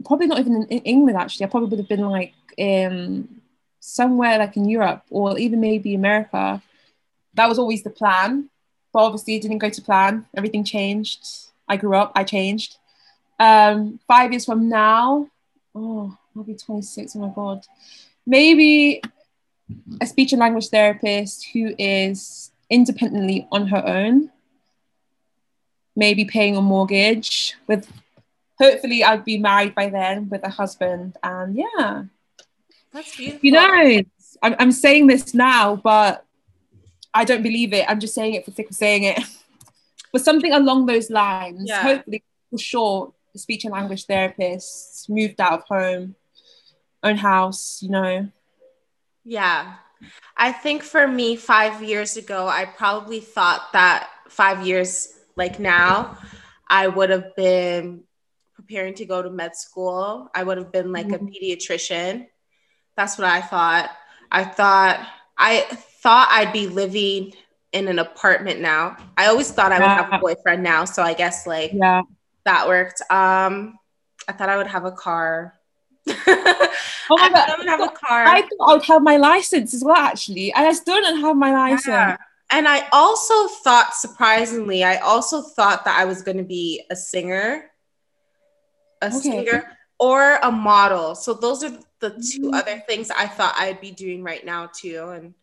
[0.05, 1.47] Probably not even in, England, actually.
[1.47, 3.43] I probably would have been like um,
[3.79, 6.61] somewhere like in Europe or even maybe America.
[7.35, 8.51] That was always the plan.
[8.93, 10.27] But obviously, it didn't go to plan.
[10.37, 11.29] Everything changed.
[11.69, 12.77] I grew up, I changed.
[13.39, 15.29] Um, five years from now,
[15.77, 17.15] oh, I'll be 26.
[17.15, 17.65] Oh my God.
[18.27, 19.01] Maybe
[20.01, 24.31] a speech and language therapist who is independently on her own,
[25.97, 27.91] maybe paying a mortgage with
[28.59, 32.05] hopefully I'd be married by then with a husband and yeah.
[32.93, 33.41] That's beautiful.
[33.43, 34.03] You know,
[34.43, 36.25] I'm, I'm saying this now, but
[37.15, 37.87] I don't believe it.
[37.89, 39.21] I'm just saying it for the sake of saying it.
[40.13, 41.83] but something along those lines, yeah.
[41.83, 46.17] hopefully for sure, speech and language therapist, moved out of home,
[47.03, 48.29] own house, you know,
[49.25, 49.75] yeah.
[50.37, 56.19] I think for me, five years ago, I probably thought that five years like now,
[56.69, 58.05] I would have been
[58.55, 60.31] preparing to go to med school.
[60.35, 61.27] I would have been like mm-hmm.
[61.27, 62.27] a pediatrician.
[62.97, 63.91] That's what I thought.
[64.31, 65.07] I thought
[65.37, 65.63] I
[66.03, 67.33] thought I'd be living
[67.73, 68.97] in an apartment now.
[69.17, 72.03] I always thought I would have a boyfriend now, so I guess like yeah,
[72.45, 73.01] that worked.
[73.11, 73.79] Um,
[74.29, 75.60] I thought I would have a car.
[77.11, 77.49] Oh my god!
[77.51, 78.25] I don't have a car.
[78.25, 81.37] I thought I would have my license as well, actually, and I still don't have
[81.37, 81.89] my license.
[81.89, 82.17] Yeah.
[82.53, 86.97] And I also thought, surprisingly, I also thought that I was going to be a
[86.97, 87.71] singer,
[89.03, 89.19] a okay.
[89.19, 91.15] singer, or a model.
[91.15, 91.71] So those are
[92.01, 92.55] the 2 mm-hmm.
[92.55, 95.11] other things I thought I'd be doing right now too.
[95.11, 95.35] And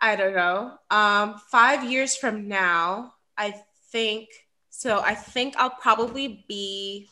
[0.00, 0.72] I don't know.
[0.90, 3.54] Um, five years from now, I
[3.90, 4.28] think.
[4.70, 7.08] So I think I'll probably be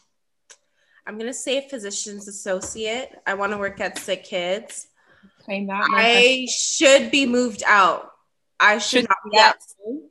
[1.08, 3.18] I'm gonna say physician's associate.
[3.26, 4.88] I want to work at Sick Kids.
[5.42, 5.88] Claim that.
[5.90, 8.12] I should be moved out.
[8.60, 9.56] I should, should not be at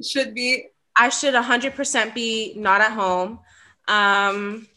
[0.03, 0.69] Should be.
[0.97, 3.39] I should 100% be not at home.
[3.87, 4.67] Um,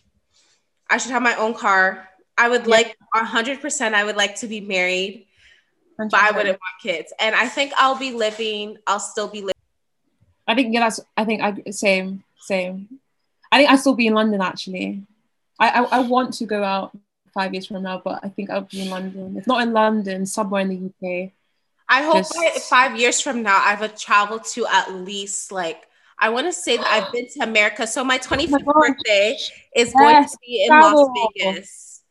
[0.90, 2.06] I should have my own car.
[2.36, 2.70] I would yeah.
[2.70, 3.94] like 100%.
[3.94, 5.26] I would like to be married,
[5.98, 6.10] 100%.
[6.10, 7.14] but I wouldn't want kids.
[7.18, 8.76] And I think I'll be living.
[8.86, 9.54] I'll still be living.
[10.46, 11.00] I think yeah, that's.
[11.16, 13.00] I think I same same.
[13.50, 15.06] I think I still be in London actually.
[15.60, 16.96] I, I, I want to go out
[17.32, 19.36] five years from now, but I think I'll be in London.
[19.36, 21.32] If not in London, somewhere in the UK.
[21.88, 22.70] I hope Just...
[22.70, 25.88] five years from now I've traveled to at least like
[26.18, 27.86] I want to say that I've been to America.
[27.86, 29.36] So my 25th oh my birthday
[29.74, 31.12] is yes, going to be in travel.
[31.14, 32.02] Las Vegas.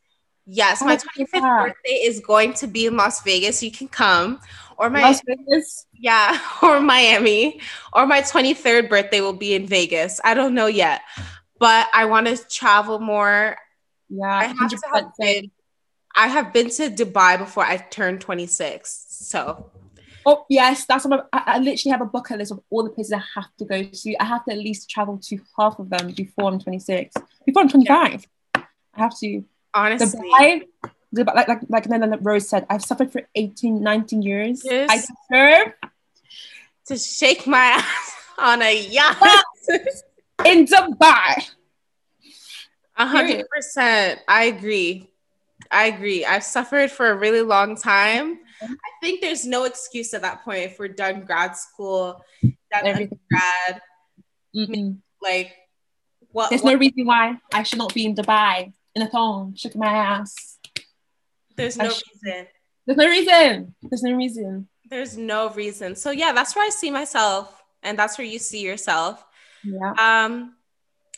[0.46, 3.62] Yes, my 25th birthday is going to be in Las Vegas.
[3.62, 4.40] You can come.
[4.76, 5.86] Or my Las Vegas?
[5.92, 7.60] Yeah, or Miami.
[7.92, 10.20] Or my 23rd birthday will be in Vegas.
[10.24, 11.02] I don't know yet
[11.60, 13.56] but I want to travel more.
[14.08, 15.50] Yeah, I have, have been,
[16.16, 19.06] I have been to Dubai before I turned 26.
[19.08, 19.70] So
[20.26, 23.12] Oh yes, that's what I, I, literally have a bucket list of all the places
[23.12, 24.16] I have to go to.
[24.20, 27.14] I have to at least travel to half of them before I'm 26.
[27.46, 28.62] Before I'm 25, yeah.
[28.94, 29.44] I have to.
[29.72, 30.62] Honestly, Dubai,
[31.14, 34.62] Dubai, like like like Rose said, I've suffered for 18, 19 years.
[34.64, 34.90] Yes.
[34.90, 35.74] I deserve
[36.86, 39.44] to shake my ass on a yacht
[40.46, 41.48] in Dubai.
[42.96, 44.20] A hundred percent.
[44.28, 45.10] I agree.
[45.70, 46.24] I agree.
[46.24, 48.38] I've suffered for a really long time.
[48.62, 53.80] I think there's no excuse at that point if we're done grad school, done undergrad.
[54.54, 54.92] Mm-hmm.
[55.22, 55.54] Like,
[56.32, 56.50] what?
[56.50, 59.80] There's what, no reason why I should not be in Dubai in a thong, shaking
[59.80, 60.58] my ass.
[61.56, 62.46] There's no reason.
[62.86, 63.74] There's no reason.
[63.82, 64.68] There's no reason.
[64.88, 65.94] There's no reason.
[65.94, 69.24] So yeah, that's where I see myself, and that's where you see yourself.
[69.64, 69.92] Yeah.
[69.98, 70.54] Um,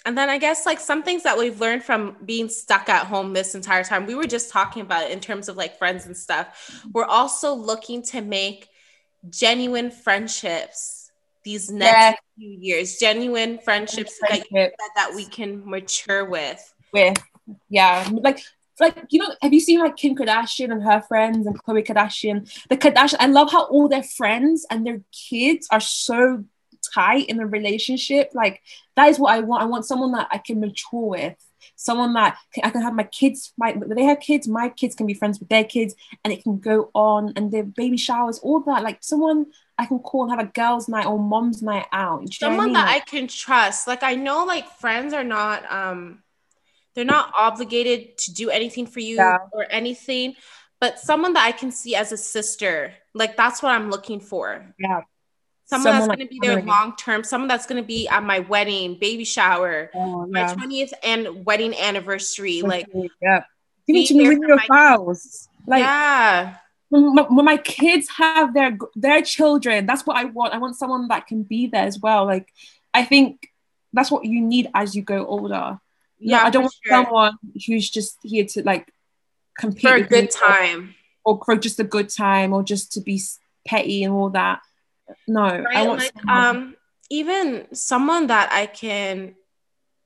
[0.05, 3.33] and then I guess like some things that we've learned from being stuck at home
[3.33, 6.83] this entire time, we were just talking about in terms of like friends and stuff.
[6.93, 8.69] We're also looking to make
[9.31, 11.13] genuine friendships
[11.45, 12.15] these next yeah.
[12.37, 16.75] few years, genuine friendships that, that, that we can mature with.
[16.93, 17.19] With,
[17.69, 18.41] yeah, like
[18.81, 22.51] like you know have you seen like kim kardashian and her friends and khloe kardashian
[22.69, 26.43] the kardashian i love how all their friends and their kids are so
[26.95, 28.61] tight in a relationship like
[28.97, 31.37] that is what i want i want someone that i can mature with
[31.77, 35.15] someone that i can have my kids my they have kids my kids can be
[35.15, 38.83] friends with their kids and it can go on and their baby showers all that
[38.83, 39.47] like someone
[39.79, 42.73] i can call and have a girls night or mom's night out someone I mean?
[42.75, 46.23] that i can trust like i know like friends are not um
[46.95, 49.39] they're not obligated to do anything for you yeah.
[49.53, 50.35] or anything
[50.81, 54.75] but someone that i can see as a sister like that's what i'm looking for
[54.79, 55.03] yeah
[55.73, 58.09] someone, someone that's like, going to be there long term, someone that's going to be
[58.09, 60.55] at my wedding, baby shower, oh, yeah.
[60.57, 62.63] my 20th and wedding anniversary.
[62.63, 62.87] Like,
[63.21, 63.45] yeah,
[63.87, 65.49] you need to read your files.
[65.67, 66.57] Like, yeah,
[66.93, 70.53] when my, when my kids have their their children, that's what I want.
[70.53, 72.27] I want someone that can be there as well.
[72.27, 72.53] Like
[72.93, 73.49] I think
[73.95, 75.81] that's what you need as you go older.
[76.19, 76.93] Yeah, no, I don't want sure.
[76.93, 78.93] someone who's just here to like
[79.59, 80.95] compete for a good time
[81.25, 83.21] or, or for just a good time or just to be
[83.67, 84.61] petty and all that.
[85.27, 85.67] No, right?
[85.75, 86.77] I want like, um
[87.11, 89.35] even someone that I can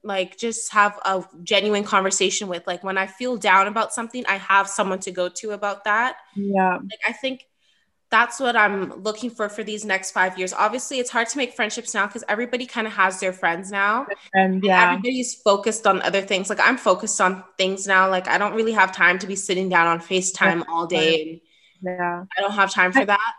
[0.03, 2.67] like just have a genuine conversation with.
[2.67, 6.17] Like when i feel down about something i have someone to go to about that.
[6.35, 6.75] Yeah.
[6.75, 7.47] Like i think
[8.09, 10.53] that's what i'm looking for for these next five years.
[10.53, 14.07] Obviously it's hard to make friendships now because everybody kind of has their friends now.
[14.33, 14.93] And yeah.
[14.93, 16.49] everybody's focused on other things.
[16.49, 18.09] Like i'm focused on things now.
[18.09, 21.43] Like i don't really have time to be sitting down on facetime all day
[21.83, 22.25] yeah.
[22.37, 23.33] I don't have time for that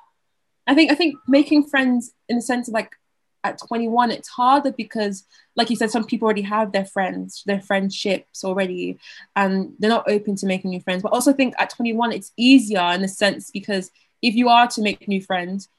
[0.67, 2.91] i think i think making friends in the sense of like
[3.43, 5.23] at 21 it's harder because
[5.55, 8.99] like you said some people already have their friends their friendships already
[9.35, 11.03] and they're not open to making new friends.
[11.03, 13.91] But also think at 21 it's easier in a sense because
[14.21, 15.69] if you are to make new friends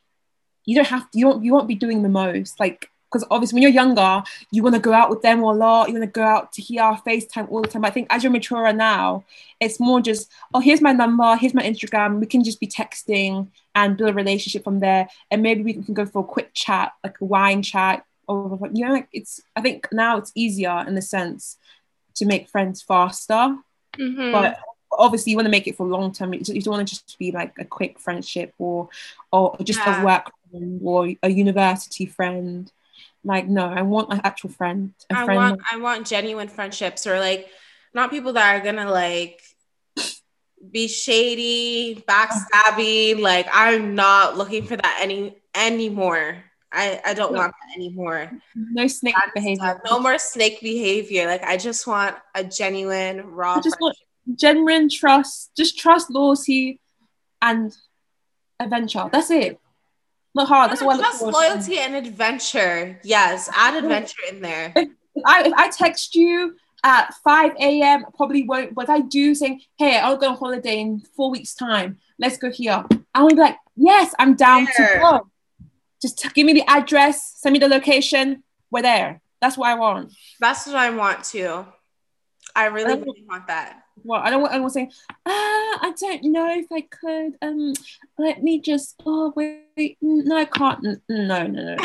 [0.68, 2.60] you don't have to, you don't you won't be doing the most.
[2.60, 5.88] Like because obviously when you're younger, you want to go out with them a lot.
[5.88, 7.84] You want to go out to hear FaceTime all the time.
[7.84, 9.24] I think as you're maturer now,
[9.60, 12.20] it's more just, oh, here's my number, here's my Instagram.
[12.20, 15.08] We can just be texting and build a relationship from there.
[15.30, 18.04] And maybe we can go for a quick chat, like a wine chat.
[18.26, 21.56] Or you know, like it's I think now it's easier in the sense
[22.16, 23.56] to make friends faster.
[23.96, 24.32] Mm-hmm.
[24.32, 24.58] But
[24.92, 26.34] obviously you want to make it for long term.
[26.34, 28.90] You don't want to just be like a quick friendship or
[29.32, 30.02] or just yeah.
[30.02, 30.30] a work
[30.82, 32.70] or a university friend
[33.24, 34.94] like, no, I want an actual friend.
[35.10, 37.48] I friend want I want genuine friendships or like
[37.94, 39.42] not people that are gonna like
[40.70, 43.18] be shady, backstabby.
[43.20, 46.44] Like I'm not looking for that any anymore.
[46.70, 47.38] I, I don't no.
[47.38, 48.30] want that anymore.
[48.54, 49.80] No snake That's behavior.
[49.86, 51.26] No more snake behavior.
[51.26, 53.54] Like I just want a genuine raw.
[53.54, 53.96] I just want
[54.34, 55.50] genuine trust.
[55.56, 56.80] Just trust, loyalty,
[57.40, 57.74] and
[58.60, 59.08] adventure.
[59.10, 59.58] That's it.
[60.34, 60.70] Look hard.
[60.70, 63.00] That's what just loyalty and adventure.
[63.02, 64.74] Yes, add adventure in there.
[65.14, 66.54] If, I if I text you
[66.84, 68.04] at 5 a.m.
[68.16, 68.72] probably won't.
[68.72, 71.98] But if I do saying, hey, I'll go on holiday in four weeks' time.
[72.20, 72.84] Let's go here.
[73.14, 74.94] I'll be like, yes, I'm down there.
[74.94, 75.28] to go.
[76.00, 78.44] Just give me the address, send me the location.
[78.70, 79.20] We're there.
[79.40, 80.12] That's what I want.
[80.38, 81.66] That's what I want too.
[82.54, 84.92] I really, really want that well, I don't want anyone saying,
[85.26, 87.36] ah, I don't know if I could.
[87.42, 87.74] Um,
[88.18, 89.00] let me just.
[89.04, 89.64] Oh wait,
[90.00, 90.82] no, I can't.
[91.08, 91.76] No, no, no.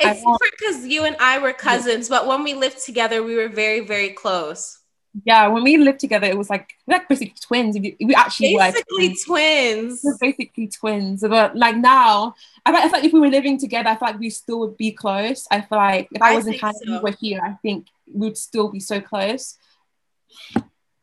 [0.00, 3.48] it's want- because you and I were cousins, but when we lived together, we were
[3.48, 4.78] very, very close.
[5.24, 7.76] Yeah, when we lived together, it was like we like basically twins.
[7.78, 9.24] We actually were basically twins.
[9.24, 10.00] twins.
[10.04, 11.20] We're basically twins.
[11.22, 14.30] But like now, I feel like if we were living together, I feel like we
[14.30, 15.46] still would be close.
[15.50, 16.92] I feel like if I, I was in Canada, so.
[16.92, 17.40] we were here.
[17.42, 19.56] I think we'd still be so close.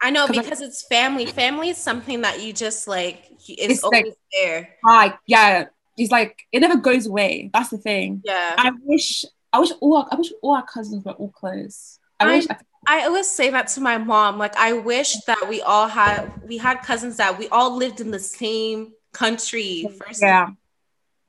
[0.02, 1.26] I know because I, it's family.
[1.26, 4.70] Family is something that you just like it's, always like, there.
[4.84, 5.66] Like yeah,
[5.98, 7.50] it's like it never goes away.
[7.54, 8.22] That's the thing.
[8.26, 8.56] Yeah.
[8.58, 12.00] I wish I wish all I wish all our cousins were all close.
[12.20, 14.38] I, I wish I, I always say that to my mom.
[14.38, 18.12] Like I wish that we all had we had cousins that we all lived in
[18.12, 20.22] the same country first.
[20.22, 20.50] Yeah.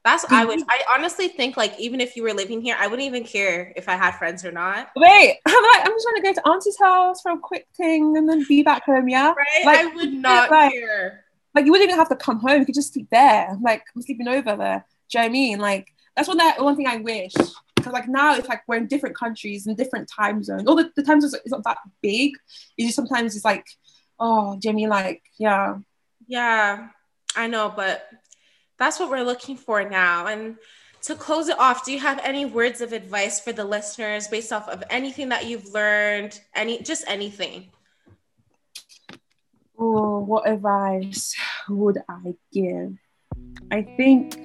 [0.06, 0.60] That's I wish.
[0.60, 0.70] Mm-hmm.
[0.70, 3.88] I honestly think like even if you were living here, I wouldn't even care if
[3.88, 4.90] I had friends or not.
[4.94, 8.16] Wait, I'm like I'm just trying to go to auntie's house for a quick thing
[8.16, 9.08] and then be back home.
[9.08, 9.64] Yeah, right.
[9.64, 11.24] Like, I would not like, care.
[11.56, 12.60] Like you wouldn't even have to come home.
[12.60, 13.58] You could just sleep there.
[13.60, 14.86] Like I'm sleeping over there.
[15.10, 15.58] Do you know what I mean?
[15.58, 17.32] Like that's one that one thing I wish.
[17.74, 20.68] Because like now it's like we're in different countries and different time zones.
[20.68, 22.30] All the, the time zones is not that big.
[22.78, 23.66] It's just sometimes it's like,
[24.20, 25.78] oh, Jamie, like, yeah.
[26.28, 26.90] Yeah,
[27.34, 28.08] I know, but
[28.78, 30.26] that's what we're looking for now.
[30.26, 30.56] And
[31.02, 34.52] to close it off, do you have any words of advice for the listeners based
[34.52, 36.40] off of anything that you've learned?
[36.54, 37.70] Any just anything?
[39.78, 41.34] Oh, what advice
[41.68, 42.96] would I give?
[43.70, 44.36] I think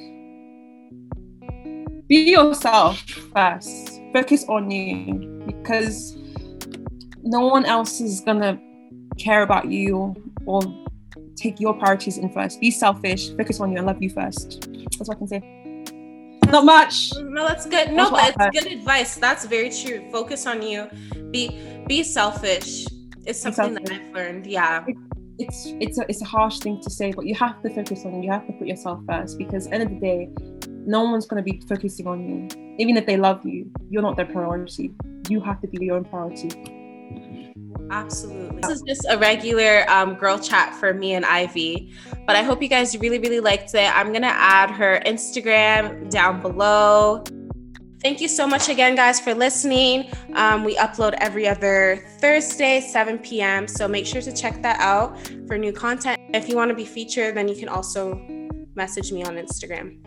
[2.07, 2.99] be yourself
[3.33, 4.01] first.
[4.13, 6.17] Focus on you because
[7.23, 8.59] no one else is gonna
[9.17, 10.13] care about you
[10.45, 10.61] or
[11.41, 12.59] take your priorities in first.
[12.59, 14.67] Be selfish, focus on you, and love you first.
[14.97, 15.61] That's what I can say.
[16.51, 17.13] Not much.
[17.17, 17.91] No, that's good.
[17.93, 19.15] No, that's but it's good advice.
[19.15, 20.09] That's very true.
[20.11, 20.87] Focus on you.
[21.31, 22.85] Be be selfish.
[23.25, 23.87] It's something selfish.
[23.87, 24.45] that I've learned.
[24.47, 24.85] Yeah.
[25.39, 28.15] it's it's a, it's a harsh thing to say, but you have to focus on
[28.15, 28.23] you.
[28.23, 30.29] You have to put yourself first because end of the day,
[30.67, 32.75] no one's gonna be focusing on you.
[32.77, 34.91] Even if they love you, you're not their priority.
[35.29, 36.49] You have to be your own priority.
[37.91, 38.61] Absolutely.
[38.61, 41.93] This is just a regular um, girl chat for me and Ivy,
[42.25, 43.95] but I hope you guys really, really liked it.
[43.95, 47.23] I'm going to add her Instagram down below.
[48.01, 50.09] Thank you so much again, guys, for listening.
[50.33, 55.15] Um, we upload every other Thursday, 7 p.m., so make sure to check that out
[55.45, 56.19] for new content.
[56.33, 58.15] if you want to be featured, then you can also
[58.73, 59.99] message me on Instagram.